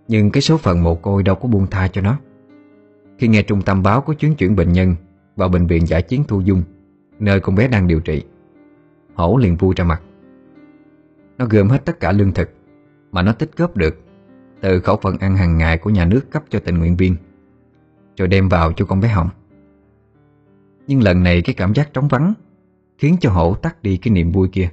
[0.08, 2.18] Nhưng cái số phận mồ côi đâu có buông tha cho nó.
[3.18, 4.94] Khi nghe trung tâm báo có chuyến chuyển bệnh nhân
[5.36, 6.62] Vào bệnh viện giải chiến Thu Dung,
[7.18, 8.22] Nơi con bé đang điều trị,
[9.14, 10.02] Hổ liền vui ra mặt.
[11.38, 12.50] Nó gom hết tất cả lương thực
[13.12, 13.96] Mà nó tích góp được
[14.60, 17.16] Từ khẩu phần ăn hàng ngày của nhà nước cấp cho tình nguyện viên,
[18.16, 19.28] Rồi đem vào cho con bé Hồng.
[20.86, 22.34] Nhưng lần này cái cảm giác trống vắng
[22.98, 24.70] Khiến cho Hổ tắt đi cái niềm vui kia.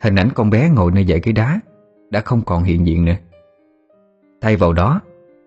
[0.00, 1.60] Hình ảnh con bé ngồi nơi dãy cái đá
[2.10, 3.16] Đã không còn hiện diện nữa.
[4.40, 5.00] Thay vào đó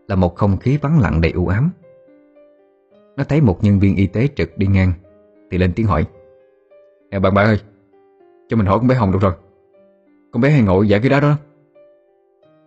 [0.07, 1.71] Là một không khí vắng lặng đầy u ám.
[3.17, 4.93] Nó thấy một nhân viên y tế trực đi ngang
[5.51, 6.05] Thì lên tiếng hỏi,
[7.11, 7.59] Nè, bạn bạn ơi,
[8.49, 9.34] Cho mình hỏi con bé Hồng được rồi.
[10.32, 11.38] Con bé hay ngồi giải cái đó đó.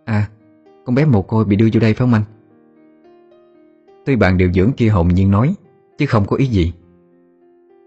[0.05, 0.29] À
[0.85, 2.23] Con bé mồ côi bị đưa vô đây phải không anh?
[4.05, 5.55] Tuy bạn điều dưỡng kia hồn nhiên nói,
[5.97, 6.73] Chứ không có ý gì.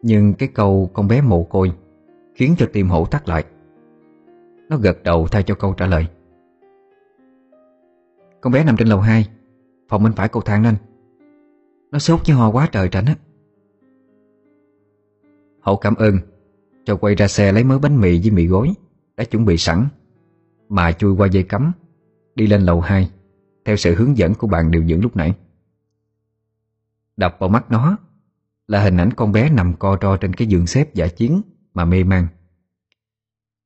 [0.02, 1.72] Nhưng cái câu con bé mồ côi
[2.34, 3.44] Khiến cho tim hổ tắt lại.
[4.68, 6.06] Nó gật đầu thay cho câu trả lời.
[8.40, 9.28] Con bé nằm trên lầu 2
[9.88, 10.74] Phòng bên phải cầu thang nên
[11.90, 13.14] Nó sốt với ho quá trời tránh á.
[15.60, 16.18] Hậu cảm ơn
[16.84, 18.74] Cho quay ra xe lấy mớ bánh mì với mì gói
[19.16, 19.88] đã chuẩn bị sẵn.
[20.68, 21.72] Mà chui qua dây cắm,
[22.34, 23.10] Đi lên lầu 2
[23.64, 25.34] Theo sự hướng dẫn của bạn điều dưỡng lúc nãy.
[27.16, 27.96] Đập vào mắt nó,
[28.66, 31.42] Là hình ảnh con bé nằm co ro trên cái giường xếp giả chiến
[31.74, 32.26] Mà mê man.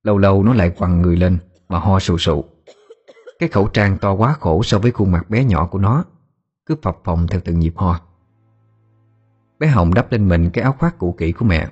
[0.03, 1.39] Lâu lâu nó lại quằn người lên
[1.69, 2.45] Mà ho sụ sụ.
[3.39, 6.05] Cái khẩu trang to quá khổ so với khuôn mặt bé nhỏ của nó,
[6.67, 8.01] Cứ phập phồng theo từng nhịp ho.
[9.59, 11.69] Bé Hồng đắp lên mình cái áo khoác cũ kỹ của mẹ.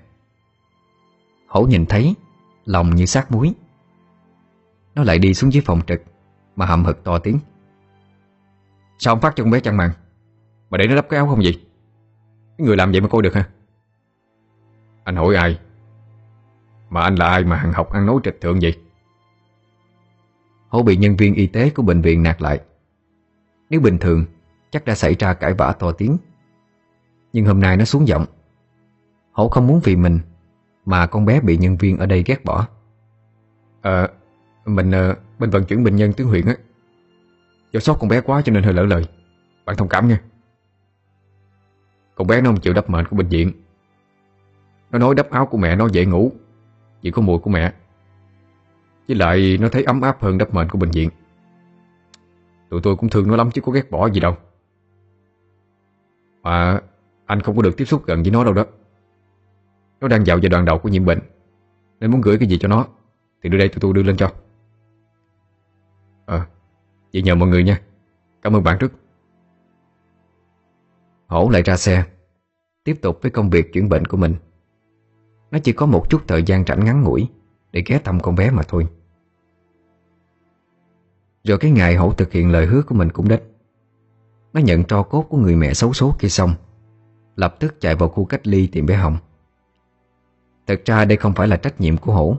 [1.48, 2.14] Hổ nhìn thấy,
[2.64, 3.54] Lòng như sát muối.
[4.98, 6.02] Nó lại đi xuống dưới phòng trực,
[6.56, 7.38] Mà hậm hực to tiếng.
[8.98, 9.90] Sao không phát cho con bé chăn màn?
[10.70, 11.52] Mà để nó đắp cái áo không gì
[12.58, 13.48] Cái người làm vậy mà coi được ha.
[15.04, 15.58] Anh hỏi ai?
[16.90, 18.78] Mà anh là ai mà hằng học ăn nói trịch thượng vậy?
[20.68, 22.60] Hổ bị nhân viên y tế của bệnh viện nạt lại.
[23.70, 24.24] Nếu bình thường,
[24.70, 26.16] Chắc đã xảy ra cãi vã to tiếng.
[27.32, 28.26] Nhưng hôm nay nó xuống giọng.
[29.32, 30.20] Hổ không muốn vì mình,
[30.84, 32.66] Mà con bé bị nhân viên ở đây ghét bỏ.
[33.82, 34.08] Ờ
[34.68, 36.54] mình ờ, bên vận chuyển bệnh nhân tuyến huyện á.
[37.72, 39.04] Do sót con bé quá cho nên hơi lỡ lời.
[39.64, 40.20] Bạn thông cảm nha.
[42.14, 43.52] Con bé nó không chịu đắp mệnh của bệnh viện.
[44.90, 46.32] Nó nói đắp áo của mẹ nó dễ ngủ.
[47.02, 47.72] Chỉ có mùi của mẹ.
[49.08, 51.10] Với lại nó thấy ấm áp hơn đắp mệnh của bệnh viện.
[52.70, 54.36] Tụi tôi cũng thương nó lắm chứ có ghét bỏ gì đâu.
[56.42, 56.80] Mà
[57.26, 58.64] anh không có được tiếp xúc gần với nó đâu đó.
[60.00, 61.18] Nó đang vào giai đoạn đầu của nhiễm bệnh.
[62.00, 62.86] Nên muốn gửi cái gì cho nó,
[63.42, 64.30] Thì đưa đây tụi tôi đưa lên cho.
[66.28, 66.46] Ờ
[67.12, 67.80] Vậy nhờ mọi người nha.
[68.42, 68.92] Cảm ơn bạn trước
[71.26, 72.04] Hổ lại ra xe,
[72.84, 74.34] Tiếp tục với công việc chuyển bệnh của mình.
[75.50, 77.28] Nó chỉ có một chút thời gian rảnh ngắn ngủi
[77.72, 78.86] Để ghé thăm con bé mà thôi.
[81.44, 83.40] Rồi cái ngày Hổ thực hiện lời hứa của mình cũng đến.
[84.52, 86.54] Nó nhận tro cốt của người mẹ xấu số kia xong,
[87.36, 89.16] Lập tức chạy vào khu cách ly tìm bé Hồng.
[90.66, 92.36] Thật ra đây không phải là trách nhiệm của Hổ,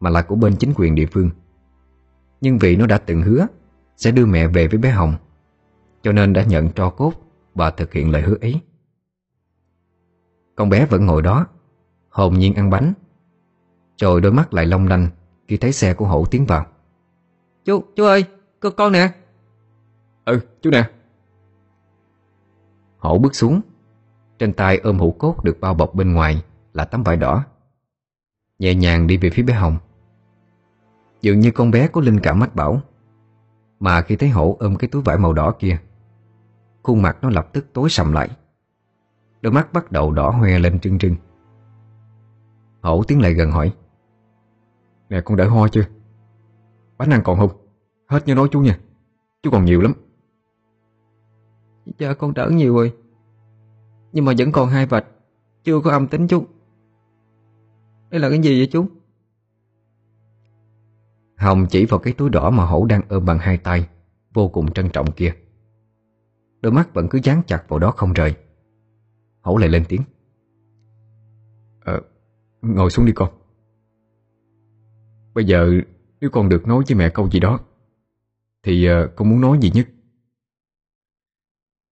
[0.00, 1.30] Mà là của bên chính quyền địa phương.
[2.42, 3.46] Nhưng vì nó đã từng hứa
[3.96, 5.14] Sẽ đưa mẹ về với bé Hồng
[6.02, 7.12] Cho nên đã nhận tro cốt
[7.54, 8.60] Và thực hiện lời hứa ấy
[10.56, 11.46] Con bé vẫn ngồi đó
[12.08, 12.92] Hồn nhiên ăn bánh
[13.96, 15.08] Rồi đôi mắt lại long lanh
[15.48, 16.66] Khi thấy xe của Hổ tiến vào.
[17.64, 18.24] Chú, chú ơi,
[18.60, 19.12] con, con nè.
[20.24, 20.90] Ừ chú nè.
[22.98, 23.60] Hổ bước xuống
[24.38, 27.44] Trên tay ôm hũ cốt được bao bọc bên ngoài Là tấm vải đỏ.
[28.58, 29.78] Nhẹ nhàng đi về phía bé Hồng
[31.22, 32.80] Dường như con bé có linh cảm mách bảo.
[33.80, 35.78] Mà khi thấy hổ ôm cái túi vải màu đỏ kia,
[36.82, 38.28] Khuôn mặt nó lập tức tối sầm lại.
[39.40, 41.16] Đôi mắt bắt đầu đỏ hoe lên trưng trưng.
[42.82, 43.72] Hổ tiến lại gần hỏi,
[45.08, 45.84] Nè, con đỡ ho chưa?
[46.98, 47.50] Bánh ăn còn không?
[48.06, 48.78] Hết nhớ nói chú nha,
[49.42, 49.92] Chú còn nhiều lắm.
[51.98, 52.94] Dạ con đỡ nhiều rồi,
[54.12, 55.06] Nhưng mà vẫn còn hai vạch,
[55.64, 56.44] Chưa có âm tính chú.
[58.10, 58.86] Đây là cái gì vậy chú?
[61.42, 63.88] Hồng chỉ vào cái túi đỏ mà hổ đang ôm bằng hai tay
[64.34, 65.34] Vô cùng trân trọng kia.
[66.60, 68.34] Đôi mắt vẫn cứ dán chặt vào đó không rời.
[69.40, 70.02] Hổ lại lên tiếng.
[71.84, 72.00] Ờ,
[72.62, 73.30] ngồi xuống đi con.
[75.34, 75.70] Bây giờ
[76.20, 77.60] nếu con được nói với mẹ câu gì đó
[78.62, 79.88] Thì uh, con muốn nói gì nhất?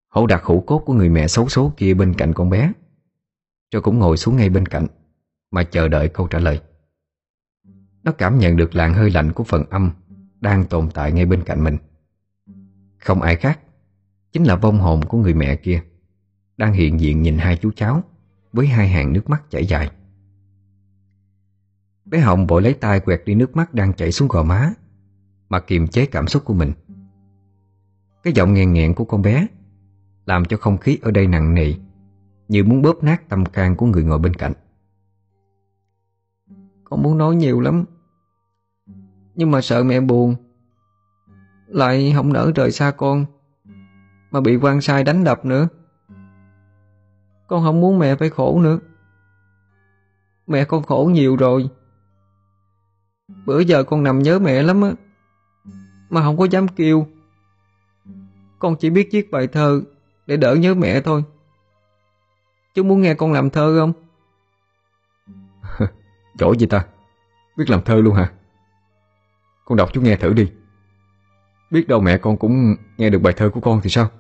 [0.09, 2.73] Hổ đặt hũ cốt của người mẹ xấu số kia bên cạnh con bé
[3.71, 4.87] Cho cũng ngồi xuống ngay bên cạnh
[5.51, 6.61] Mà chờ đợi câu trả lời
[8.05, 9.91] nó cảm nhận được làn hơi lạnh của phần âm
[10.41, 11.79] Đang tồn tại ngay bên cạnh mình.
[12.99, 13.61] Không ai khác
[14.33, 15.83] Chính là vong hồn của người mẹ kia,
[16.57, 18.03] Đang hiện diện nhìn hai chú cháu
[18.53, 19.91] Với hai hàng nước mắt chảy dài.
[22.05, 24.73] Bé Hồng vội lấy tay quẹt đi nước mắt đang chảy xuống gò má,
[25.49, 26.73] Mà kiềm chế cảm xúc của mình.
[28.23, 29.47] Cái giọng nghẹn nghẹn của con bé
[30.27, 31.75] Làm cho không khí ở đây nặng nề,
[32.49, 34.53] Như muốn bóp nát tâm can của người ngồi bên cạnh.
[36.91, 37.85] Con muốn nói nhiều lắm.
[39.35, 40.35] Nhưng mà sợ mẹ buồn.
[41.67, 43.27] Lại không nỡ rời xa con.
[44.31, 45.69] Mà bị quan sai đánh đập nữa.
[47.47, 48.79] Con không muốn mẹ phải khổ nữa.
[50.47, 51.69] Mẹ con khổ nhiều rồi.
[53.47, 54.93] Bữa giờ con nằm nhớ mẹ lắm á.
[56.11, 57.07] Mà không có dám kêu.
[58.59, 59.83] Con chỉ biết viết bài thơ
[60.27, 61.25] Để đỡ nhớ mẹ thôi.
[62.75, 64.10] Chú muốn nghe con làm thơ không?
[66.41, 66.85] Giỏi gì ta?
[67.57, 68.33] Biết làm thơ luôn hả?
[69.65, 70.53] Con đọc chú nghe thử đi.
[71.71, 74.11] Biết đâu mẹ con cũng nghe được bài thơ của con thì sao?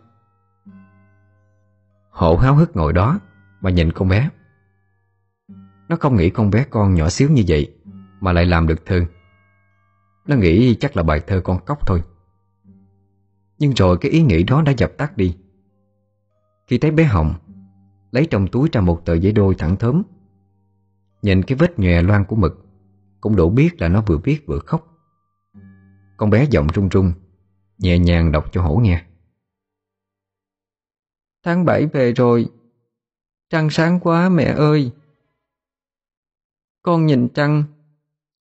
[2.10, 3.20] Hộ háo hức ngồi đó
[3.60, 4.30] Mà nhìn con bé.
[5.88, 7.74] Nó không nghĩ con bé con nhỏ xíu như vậy
[8.20, 9.00] Mà lại làm được thơ.
[10.26, 12.02] Nó nghĩ chắc là bài thơ con cóc thôi.
[13.58, 15.36] Nhưng rồi cái ý nghĩ đó đã dập tắt đi.
[16.66, 17.34] Khi thấy bé Hồng
[18.10, 20.02] Lấy trong túi ra một tờ giấy đôi thẳng thớm
[21.22, 22.66] Nhìn cái vết nhòe loang của mực,
[23.20, 24.86] Cũng đủ biết là nó vừa viết vừa khóc.
[26.16, 27.12] Con bé giọng run run,
[27.78, 29.02] Nhẹ nhàng đọc cho hổ nghe.
[31.44, 32.46] Tháng 7 về rồi,
[33.50, 34.92] Trăng sáng quá mẹ ơi.
[36.82, 37.64] Con nhìn trăng,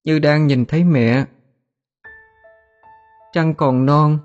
[0.03, 1.25] Như đang nhìn thấy mẹ.
[3.33, 4.19] Trăng còn non,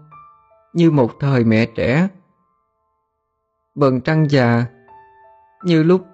[0.73, 2.09] Như một thời mẹ trẻ.
[3.75, 4.67] Bần trăng già,
[5.65, 6.07] Như lúc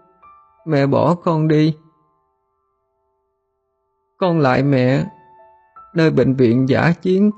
[0.66, 1.76] mẹ bỏ con đi.
[4.21, 5.05] Con lại mẹ,
[5.95, 7.31] Nơi bệnh viện giả chiến.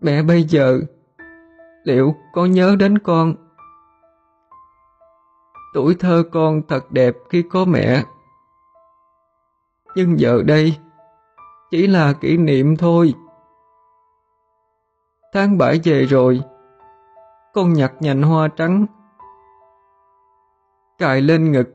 [0.00, 0.80] Mẹ bây giờ,
[1.84, 3.34] Liệu có nhớ đến con?
[5.74, 8.04] Tuổi thơ con thật đẹp khi có mẹ.
[9.96, 10.76] Nhưng giờ đây,
[11.70, 13.14] Chỉ là kỷ niệm thôi.
[15.32, 16.40] Tháng bảy về rồi,
[17.52, 18.86] Con nhặt nhành hoa trắng,
[20.98, 21.68] Cài lên ngực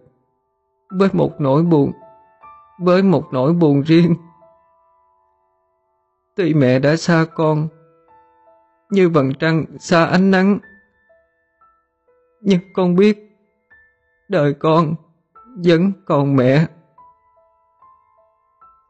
[1.00, 1.92] Với một nỗi buồn.
[2.80, 4.16] Với một nỗi buồn riêng
[6.36, 7.68] Tuy mẹ đã xa con
[8.90, 10.60] như vầng trăng xa ánh nắng.
[12.42, 13.38] Nhưng con biết,
[14.30, 14.96] đời con
[15.66, 16.66] vẫn còn mẹ.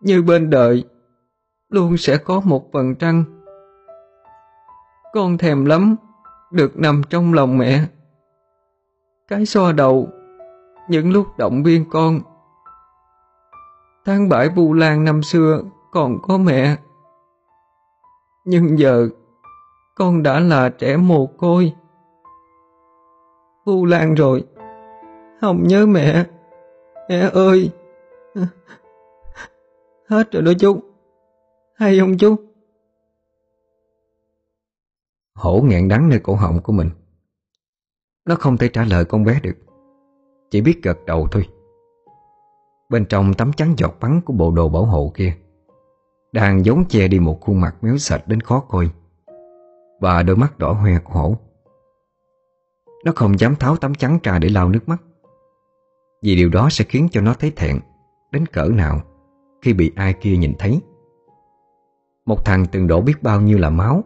[0.02, 0.86] Như bên đời,
[1.70, 3.24] luôn sẽ có một vầng trăng.
[5.14, 5.96] Con thèm lắm,
[6.52, 7.86] được nằm trong lòng mẹ.
[9.28, 10.08] Cái xoa đầu,
[10.90, 12.22] những lúc động viên con.
[14.08, 16.76] Tháng bãi Vu Lan năm xưa còn có mẹ.
[18.46, 19.10] Nhưng giờ
[19.96, 21.74] con đã là trẻ mồ côi.
[23.66, 24.44] Vu Lan rồi,
[25.42, 26.26] không nhớ mẹ,
[27.10, 27.70] mẹ ơi.
[30.10, 30.80] Hết rồi đó chú,
[31.76, 32.36] hay không chú?
[35.36, 36.90] Hổ nghẹn đắng nơi cổ họng của mình.
[38.26, 39.58] Nó không thể trả lời con bé được,
[40.50, 41.48] chỉ biết gật đầu thôi.
[42.90, 45.34] Bên trong tấm chắn giọt bắn của bộ đồ bảo hộ kia,
[46.32, 48.90] đang giống che đi một khuôn mặt méo sạch đến khó coi
[50.02, 51.38] và đôi mắt đỏ hoe của hổ.
[53.06, 54.98] Nó không dám tháo tấm chắn ra để lau nước mắt
[56.22, 57.80] Vì điều đó sẽ khiến cho nó thấy thẹn
[58.32, 59.02] Đến cỡ nào
[59.62, 60.82] Khi bị ai kia nhìn thấy.
[62.26, 64.04] Một thằng từng đổ biết bao nhiêu là máu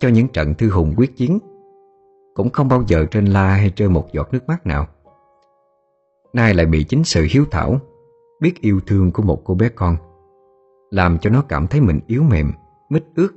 [0.00, 1.38] Cho những trận thư hùng quyết chiến
[2.34, 4.86] Cũng không bao giờ trên la hay rơi một giọt nước mắt nào.
[6.32, 7.80] Nay lại bị chính sự hiếu thảo
[8.40, 9.96] Biết yêu thương của một cô bé con,
[10.90, 12.52] Làm cho nó cảm thấy mình yếu mềm,
[12.88, 13.28] Mít ướt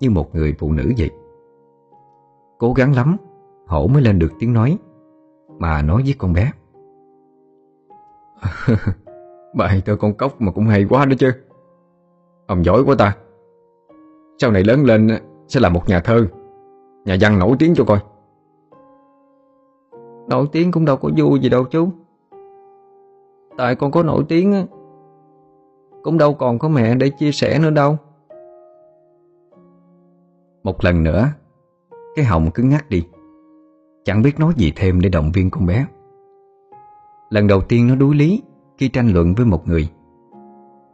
[0.00, 1.10] Như một người phụ nữ vậy.
[2.58, 3.16] Cố gắng lắm,
[3.66, 4.78] Hổ mới lên được tiếng nói
[5.58, 6.52] Mà nói với con bé.
[9.54, 11.32] Bài thơ con cóc mà cũng hay quá đó chứ.
[12.46, 13.16] Ông giỏi quá ta.
[14.38, 15.08] Sau này lớn lên
[15.48, 16.26] sẽ là một nhà thơ,
[17.04, 17.98] Nhà văn nổi tiếng cho coi.
[20.28, 21.88] Nổi tiếng cũng đâu có vui gì đâu chú.
[23.56, 24.64] Tại con có nổi tiếng á.
[26.02, 27.96] Cũng đâu còn có mẹ để chia sẻ nữa đâu.
[30.62, 31.28] Một lần nữa,
[32.14, 33.06] Cái họng cứ ngắt đi.
[34.04, 35.86] Chẳng biết nói gì thêm để động viên con bé.
[37.30, 38.42] Lần đầu tiên nó đuối lý
[38.78, 39.88] Khi tranh luận với một người,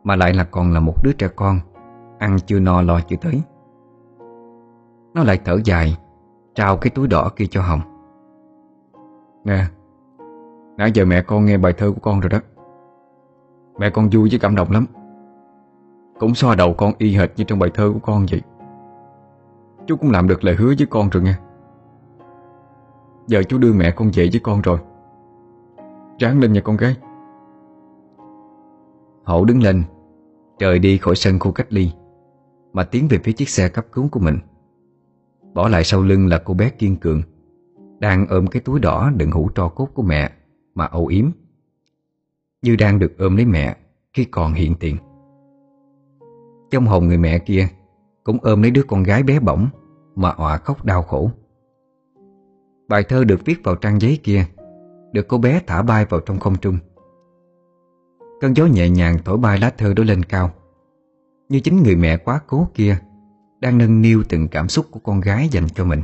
[0.04, 1.60] Mà lại là còn là một đứa trẻ con,
[2.18, 3.42] Ăn chưa no lo chưa tới.
[5.14, 5.96] Nó lại thở dài,
[6.54, 7.80] Trao cái túi đỏ kia cho Hồng.
[9.44, 9.64] Nè
[10.78, 12.38] Nãy giờ mẹ con nghe bài thơ của con rồi đó.
[13.78, 14.86] Mẹ con vui với cảm động lắm.
[16.18, 18.42] Cũng xoa đầu con y hệt như trong bài thơ của con vậy.
[19.86, 21.34] Chú cũng làm được lời hứa với con rồi nghe.
[23.26, 24.78] Giờ chú đưa mẹ con về với con rồi.
[26.18, 26.96] Ráng lên nha con gái.
[29.24, 29.82] Hậu đứng lên,
[30.58, 31.90] Trời đi khỏi sân khu cách ly,
[32.72, 34.38] Mà tiến về phía chiếc xe cấp cứu của mình.
[35.54, 37.22] Bỏ lại sau lưng là cô bé kiên cường,
[37.98, 40.30] Đang ôm cái túi đỏ đựng hũ tro cốt của mẹ.
[40.78, 41.30] Mà âu yếm.
[42.62, 43.76] Như đang được ôm lấy mẹ
[44.12, 44.96] Khi còn hiện tiền.
[46.70, 47.68] Trong hồn người mẹ kia
[48.24, 49.68] Cũng ôm lấy đứa con gái bé bỏng
[50.14, 51.30] Mà òa khóc đau khổ.
[52.88, 54.44] Bài thơ được viết vào trang giấy kia
[55.12, 56.78] Được cô bé thả bay vào trong không trung.
[58.40, 60.50] Cơn gió nhẹ nhàng thổi bay lá thơ đó lên cao,
[61.48, 62.98] Như chính người mẹ quá cố kia
[63.60, 66.02] Đang nâng niu từng cảm xúc của con gái dành cho mình.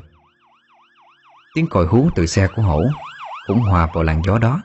[1.54, 2.82] Tiếng còi hú từ xe của hổ
[3.46, 4.62] cũng hòa vào làn gió đó.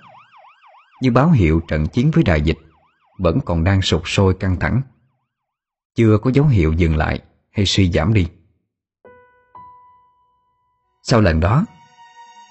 [1.01, 2.57] Như báo hiệu trận chiến với đại dịch,
[3.17, 4.81] Vẫn còn đang sụt sôi căng thẳng.
[5.95, 7.21] Chưa có dấu hiệu dừng lại
[7.51, 8.27] Hay suy giảm đi.
[11.03, 11.65] Sau lần đó,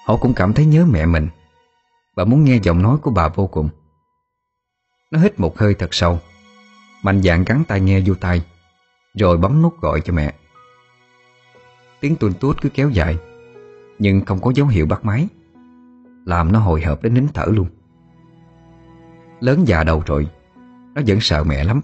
[0.05, 1.29] họ cũng cảm thấy nhớ mẹ mình
[2.15, 3.69] Và muốn nghe giọng nói của bà vô cùng.
[5.11, 6.19] Nó hít một hơi thật sâu,
[7.03, 8.41] Mạnh dạn gắn tai nghe vô tai,
[9.13, 10.33] Rồi bấm nút gọi cho mẹ.
[11.99, 13.17] Tiếng tuôn tuốt cứ kéo dài,
[13.99, 15.27] Nhưng không có dấu hiệu bắt máy.
[16.29, 17.67] Làm nó hồi hộp đến nín thở luôn.
[19.39, 20.27] Lớn già đầu rồi
[20.95, 21.81] Nó vẫn sợ mẹ lắm.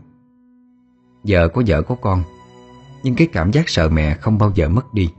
[1.24, 2.24] Giờ có vợ có con
[3.04, 5.14] Nhưng cái cảm giác sợ mẹ không bao giờ mất đi.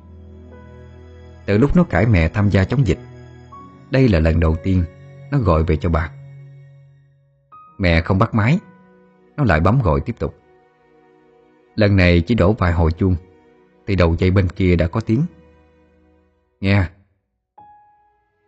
[1.46, 2.98] Từ lúc nó cãi mẹ tham gia chống dịch
[3.90, 4.84] Đây là lần đầu tiên
[5.30, 6.10] Nó gọi về cho bà.
[7.78, 8.58] Mẹ không bắt máy
[9.36, 10.34] Nó lại bấm gọi tiếp tục.
[11.74, 13.16] Lần này chỉ đổ vài hồi chuông
[13.86, 15.22] Thì đầu dây bên kia đã có tiếng.
[16.60, 16.84] Nghe.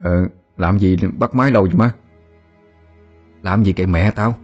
[0.00, 1.92] Ờ, làm gì bắt máy lâu vậy má?
[3.42, 4.34] Làm gì kệ mẹ tao?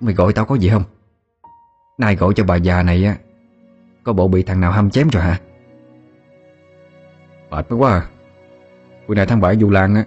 [0.00, 0.82] Mày gọi tao có gì không?
[1.98, 3.16] Nay gọi cho bà già này á,
[4.04, 5.40] Có bộ bị thằng nào hâm chém rồi hả?
[7.50, 8.08] Mệt quá à.
[9.08, 10.04] Bữa nay tháng 7 Du Lan á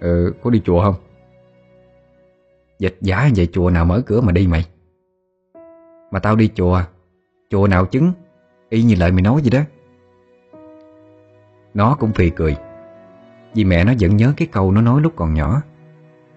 [0.00, 0.94] Ừ có đi chùa không?
[2.78, 4.64] Dịch giả về chùa nào mở cửa mà đi mày?
[6.10, 6.82] Mà tao đi chùa
[7.50, 8.12] Chùa nào chứng,
[8.68, 9.60] Y như lời mày nói vậy đó.
[11.74, 12.56] Nó cũng phì cười.
[13.54, 15.62] Vì mẹ nó vẫn nhớ cái câu nó nói lúc còn nhỏ.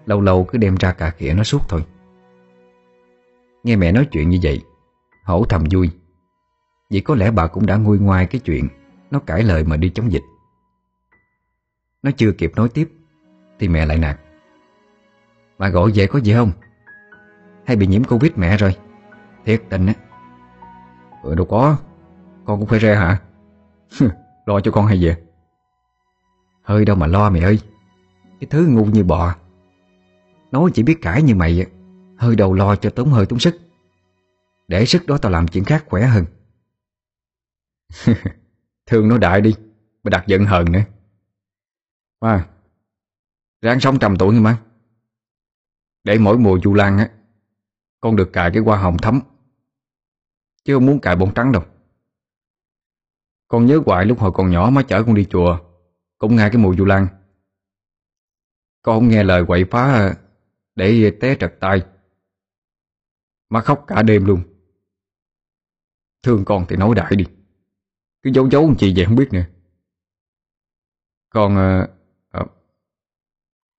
[0.06, 1.84] Lâu lâu cứ đem ra cà khịa nó suốt thôi.
[3.64, 4.62] Nghe mẹ nói chuyện như vậy,
[5.24, 5.90] Hổ thầm vui.
[6.90, 8.68] Vậy có lẽ bà cũng đã nguôi ngoai cái chuyện
[9.10, 10.22] Nó cãi lời mà đi chống dịch.
[12.02, 12.88] Nó chưa kịp nói tiếp,
[13.58, 14.20] Thì mẹ lại nạt.
[15.58, 16.52] Bà gọi về có gì không?
[17.66, 18.76] Hay bị nhiễm Covid mẹ rồi?
[19.44, 19.94] Thiệt tình á.
[21.22, 21.76] Ừ đâu có.
[22.44, 23.20] Con cũng phải ra hả?
[24.46, 25.25] Lo cho con hay về.
[26.66, 27.58] Hơi đâu mà lo mày ơi.
[28.40, 29.36] Cái thứ ngu như bò.
[30.50, 31.66] Nói chỉ biết cãi như mày.
[32.16, 33.60] Hơi đầu lo cho tốn hơi tốn sức.
[34.68, 36.24] Để sức đó tao làm chuyện khác khỏe hơn.
[38.86, 39.54] Thương nó đại đi.
[40.02, 40.80] Mà đặt giận hờn nữa.
[42.20, 42.46] Má,
[43.62, 44.58] Ráng sống trăm tuổi nghe má.
[46.04, 47.10] Để mỗi mùa du lan á,
[48.00, 49.20] Con được cài cái hoa hồng thấm
[50.64, 51.62] Chứ không muốn cài bông trắng đâu.
[53.48, 55.58] Con nhớ hoài lúc hồi còn nhỏ má chở con đi chùa.
[56.18, 57.06] Cũng ngay cái mùi du lan.
[58.82, 60.14] Con không nghe lời quậy phá à,
[60.74, 61.86] Để té trật tay.
[63.48, 64.42] Má khóc cả đêm luôn.
[66.22, 67.24] Thương con thì nói đại đi.
[68.22, 69.48] Cứ giấu giấu chị vậy không biết nè
[71.30, 71.88] Con à,
[72.30, 72.40] à,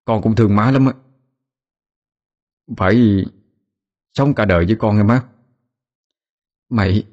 [0.06, 0.94] Con cũng thương má lắm á.
[2.78, 3.26] Phải
[4.18, 5.24] Sống cả đời với con nghe má.
[6.70, 7.04] Mày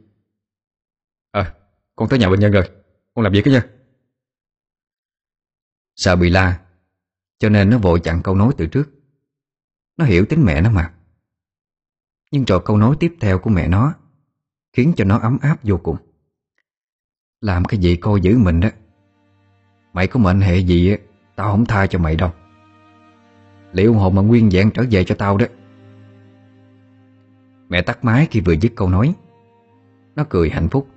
[1.31, 1.55] À
[1.97, 2.71] con tới nhà bệnh nhân rồi.
[3.15, 3.74] Con làm việc cái nha.
[5.97, 6.61] Sợ bị la?
[7.39, 8.91] Cho nên nó vội chặn câu nói từ trước.
[9.97, 10.93] Nó hiểu tính mẹ nó mà.
[12.31, 13.95] Nhưng rồi câu nói tiếp theo của mẹ nó
[14.73, 15.97] Khiến cho nó ấm áp vô cùng.
[17.41, 18.69] Làm cái gì cô giữ mình đó.
[19.93, 20.97] Mày có mệnh hệ gì
[21.37, 22.31] Tao không tha cho mày đâu.
[23.73, 25.47] Liệu hồn mà nguyên vẹn trở về cho tao đó.
[27.69, 29.15] Mẹ tắt máy khi vừa dứt câu nói.
[30.17, 30.89] Nó cười hạnh phúc.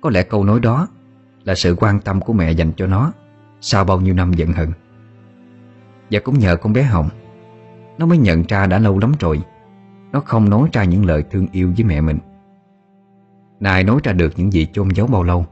[0.00, 0.88] Có lẽ câu nói đó
[1.44, 3.12] Là sự quan tâm của mẹ dành cho nó.
[3.66, 4.72] Sau bao nhiêu năm giận hận
[6.10, 7.08] Và cũng nhờ con bé Hồng,
[7.98, 9.40] Nó mới nhận ra đã lâu lắm rồi,
[10.12, 12.18] Nó không nói ra những lời thương yêu với mẹ mình.
[13.60, 15.46] Này nói ra được những gì chôn giấu bao lâu,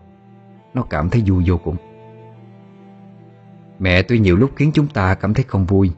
[0.74, 1.76] Nó cảm thấy vui vô cùng.
[3.78, 5.92] Mẹ tuy nhiều lúc khiến chúng ta cảm thấy không vui,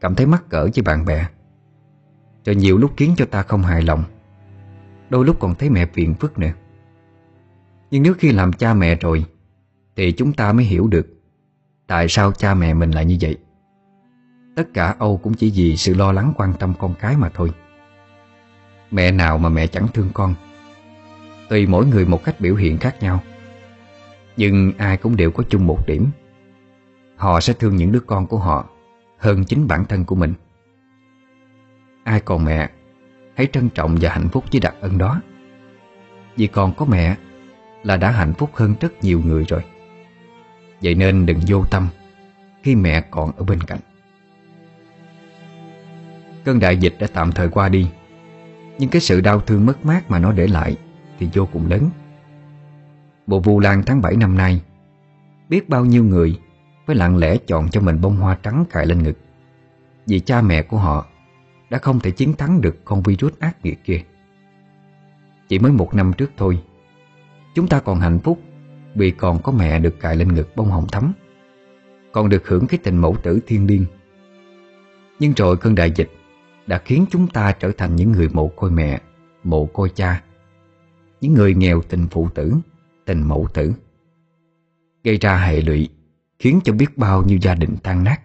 [0.00, 1.26] Cảm thấy mắc cỡ với bạn bè,
[2.44, 4.04] Rồi nhiều lúc khiến cho ta không hài lòng,
[5.10, 6.52] Đôi lúc còn thấy mẹ phiền phức nữa.
[7.90, 9.24] Nhưng nếu khi làm cha mẹ rồi,
[9.96, 11.19] Thì chúng ta mới hiểu được
[11.90, 13.36] Tại sao cha mẹ mình lại như vậy?
[14.56, 17.50] Tất cả Âu cũng chỉ vì sự lo lắng quan tâm con cái mà thôi.
[18.90, 20.34] Mẹ nào mà mẹ chẳng thương con.
[21.48, 23.22] Tùy mỗi người một cách biểu hiện khác nhau.
[24.36, 26.06] Nhưng ai cũng đều có chung một điểm.
[27.16, 28.68] Họ sẽ thương những đứa con của họ
[29.18, 30.34] Hơn chính bản thân của mình.
[32.04, 32.70] Ai còn mẹ,
[33.34, 35.20] Hãy trân trọng và hạnh phúc với đặc ân đó.
[36.36, 37.16] Vì còn có mẹ
[37.82, 39.64] Là đã hạnh phúc hơn rất nhiều người rồi.
[40.82, 41.88] Vậy nên đừng vô tâm
[42.62, 43.80] Khi mẹ còn ở bên cạnh.
[46.44, 47.86] Cơn đại dịch đã tạm thời qua đi,
[48.78, 50.76] Nhưng cái sự đau thương mất mát mà nó để lại
[51.18, 51.90] Thì vô cùng lớn.
[53.26, 54.60] Bộ Vu Lan tháng 7 năm nay
[55.48, 56.38] Biết bao nhiêu người
[56.86, 59.18] Phải lặng lẽ chọn cho mình bông hoa trắng cài lên ngực
[60.06, 61.06] Vì cha mẹ của họ
[61.70, 64.02] Đã không thể chiến thắng được con virus ác nghiệt kia.
[65.48, 66.62] Chỉ mới một năm trước thôi,
[67.54, 68.40] Chúng ta còn hạnh phúc
[68.94, 71.12] vì còn có mẹ được cài lên ngực bông hồng thắm.
[72.12, 73.84] Còn được hưởng cái tình mẫu tử thiên liêng.
[75.18, 76.10] Nhưng rồi cơn đại dịch
[76.66, 79.00] Đã khiến chúng ta trở thành những người mồ côi mẹ,
[79.44, 80.22] Mồ côi cha.
[81.20, 82.54] Những người nghèo tình phụ tử,
[83.04, 83.72] Tình mẫu tử.
[85.04, 85.88] Gây ra hệ lụy,
[86.38, 88.20] Khiến cho biết bao nhiêu gia đình tan nát.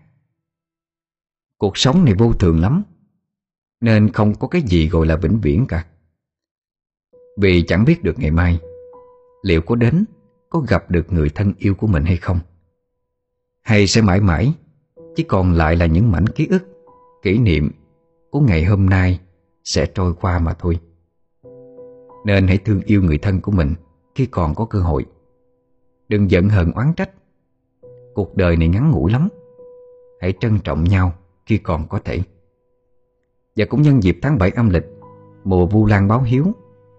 [1.57, 2.83] Cuộc sống này vô thường lắm,
[3.81, 5.85] Nên không có cái gì gọi là vĩnh viễn cả.
[7.37, 8.59] Vì chẳng biết được ngày mai,
[9.43, 10.05] Liệu có đến
[10.55, 12.39] có gặp được người thân yêu của mình hay không?
[13.61, 14.53] Hay sẽ mãi mãi,
[15.15, 16.63] Chỉ còn lại là những mảnh ký ức,
[17.21, 17.71] Kỷ niệm
[18.29, 19.19] Của ngày hôm nay
[19.63, 20.79] Sẽ trôi qua mà thôi.
[22.25, 23.73] Nên hãy thương yêu người thân của mình
[24.15, 25.05] Khi còn có cơ hội.
[26.07, 27.09] Đừng giận hờn oán trách.
[28.13, 29.29] Cuộc đời này ngắn ngủi lắm.
[30.21, 31.13] Hãy trân trọng nhau
[31.45, 32.21] khi còn có thể.
[33.55, 34.85] Và cũng nhân dịp tháng 7 âm lịch,
[35.43, 36.45] Mùa Vu Lan báo hiếu,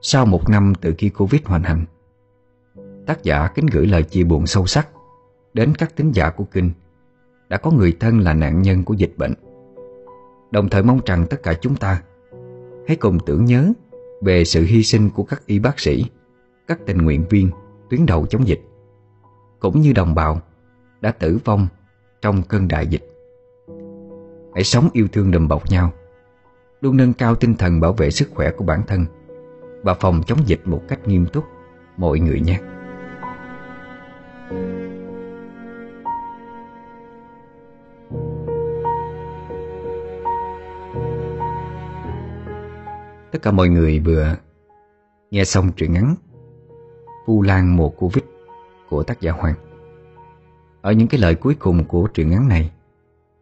[0.01, 1.85] Sau một năm từ khi Covid hoành hành
[3.07, 4.89] Tác giả kính gửi lời chia buồn sâu sắc.
[5.55, 6.71] Đến các tín giả của kinh,
[7.49, 9.35] Đã có người thân là nạn nhân của dịch bệnh.
[10.51, 12.03] Đồng thời mong rằng tất cả chúng ta
[12.89, 13.73] Hãy cùng tưởng nhớ
[14.23, 16.07] Về sự hy sinh của các y bác sĩ,
[16.69, 17.51] Các tình nguyện viên
[17.91, 18.61] Tuyến đầu chống dịch,
[19.61, 20.41] Cũng như đồng bào
[21.01, 21.69] Đã tử vong
[22.21, 23.03] trong cơn đại dịch.
[24.55, 25.93] Hãy sống yêu thương đùm bọc nhau,
[26.81, 29.07] Luôn nâng cao tinh thần bảo vệ sức khỏe của bản thân
[29.83, 31.45] Và phòng chống dịch một cách nghiêm túc,
[31.97, 32.61] Mọi người nhé.
[34.47, 34.53] Tất
[43.43, 44.37] cả mọi người vừa
[45.31, 46.15] nghe xong truyện ngắn
[47.27, 48.25] Vu Lan mùa Covid
[48.89, 49.55] của tác giả Hoàng.
[50.81, 52.71] Ở những cái lời cuối cùng của truyện ngắn này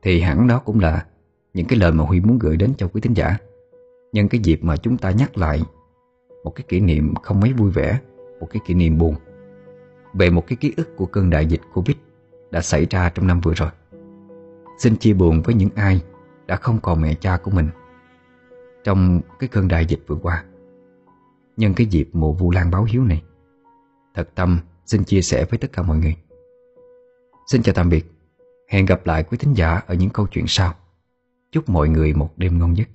[0.02, 1.06] thì hẳn đó cũng là
[1.54, 3.36] những cái lời mà Huy muốn gửi đến cho quý thính giả
[4.12, 5.62] nhân cái dịp mà chúng ta nhắc lại
[6.44, 7.98] một cái kỷ niệm không mấy vui vẻ,
[8.40, 9.14] một cái kỷ niệm buồn
[10.14, 11.96] về một cái ký ức của cơn đại dịch Covid
[12.50, 13.70] đã xảy ra trong năm vừa rồi.
[14.78, 16.02] Xin chia buồn với những ai
[16.46, 17.68] đã không còn mẹ cha của mình
[18.84, 20.44] trong cái cơn đại dịch vừa qua.
[21.56, 23.22] Nhân cái dịp mùa Vu Lan báo hiếu này,
[24.14, 26.16] thật tâm xin chia sẻ với tất cả mọi người.
[27.46, 28.04] Xin chào tạm biệt.
[28.68, 30.74] Hẹn gặp lại quý thính giả ở những câu chuyện sau.
[31.52, 32.88] Chúc mọi người một đêm ngon giấc.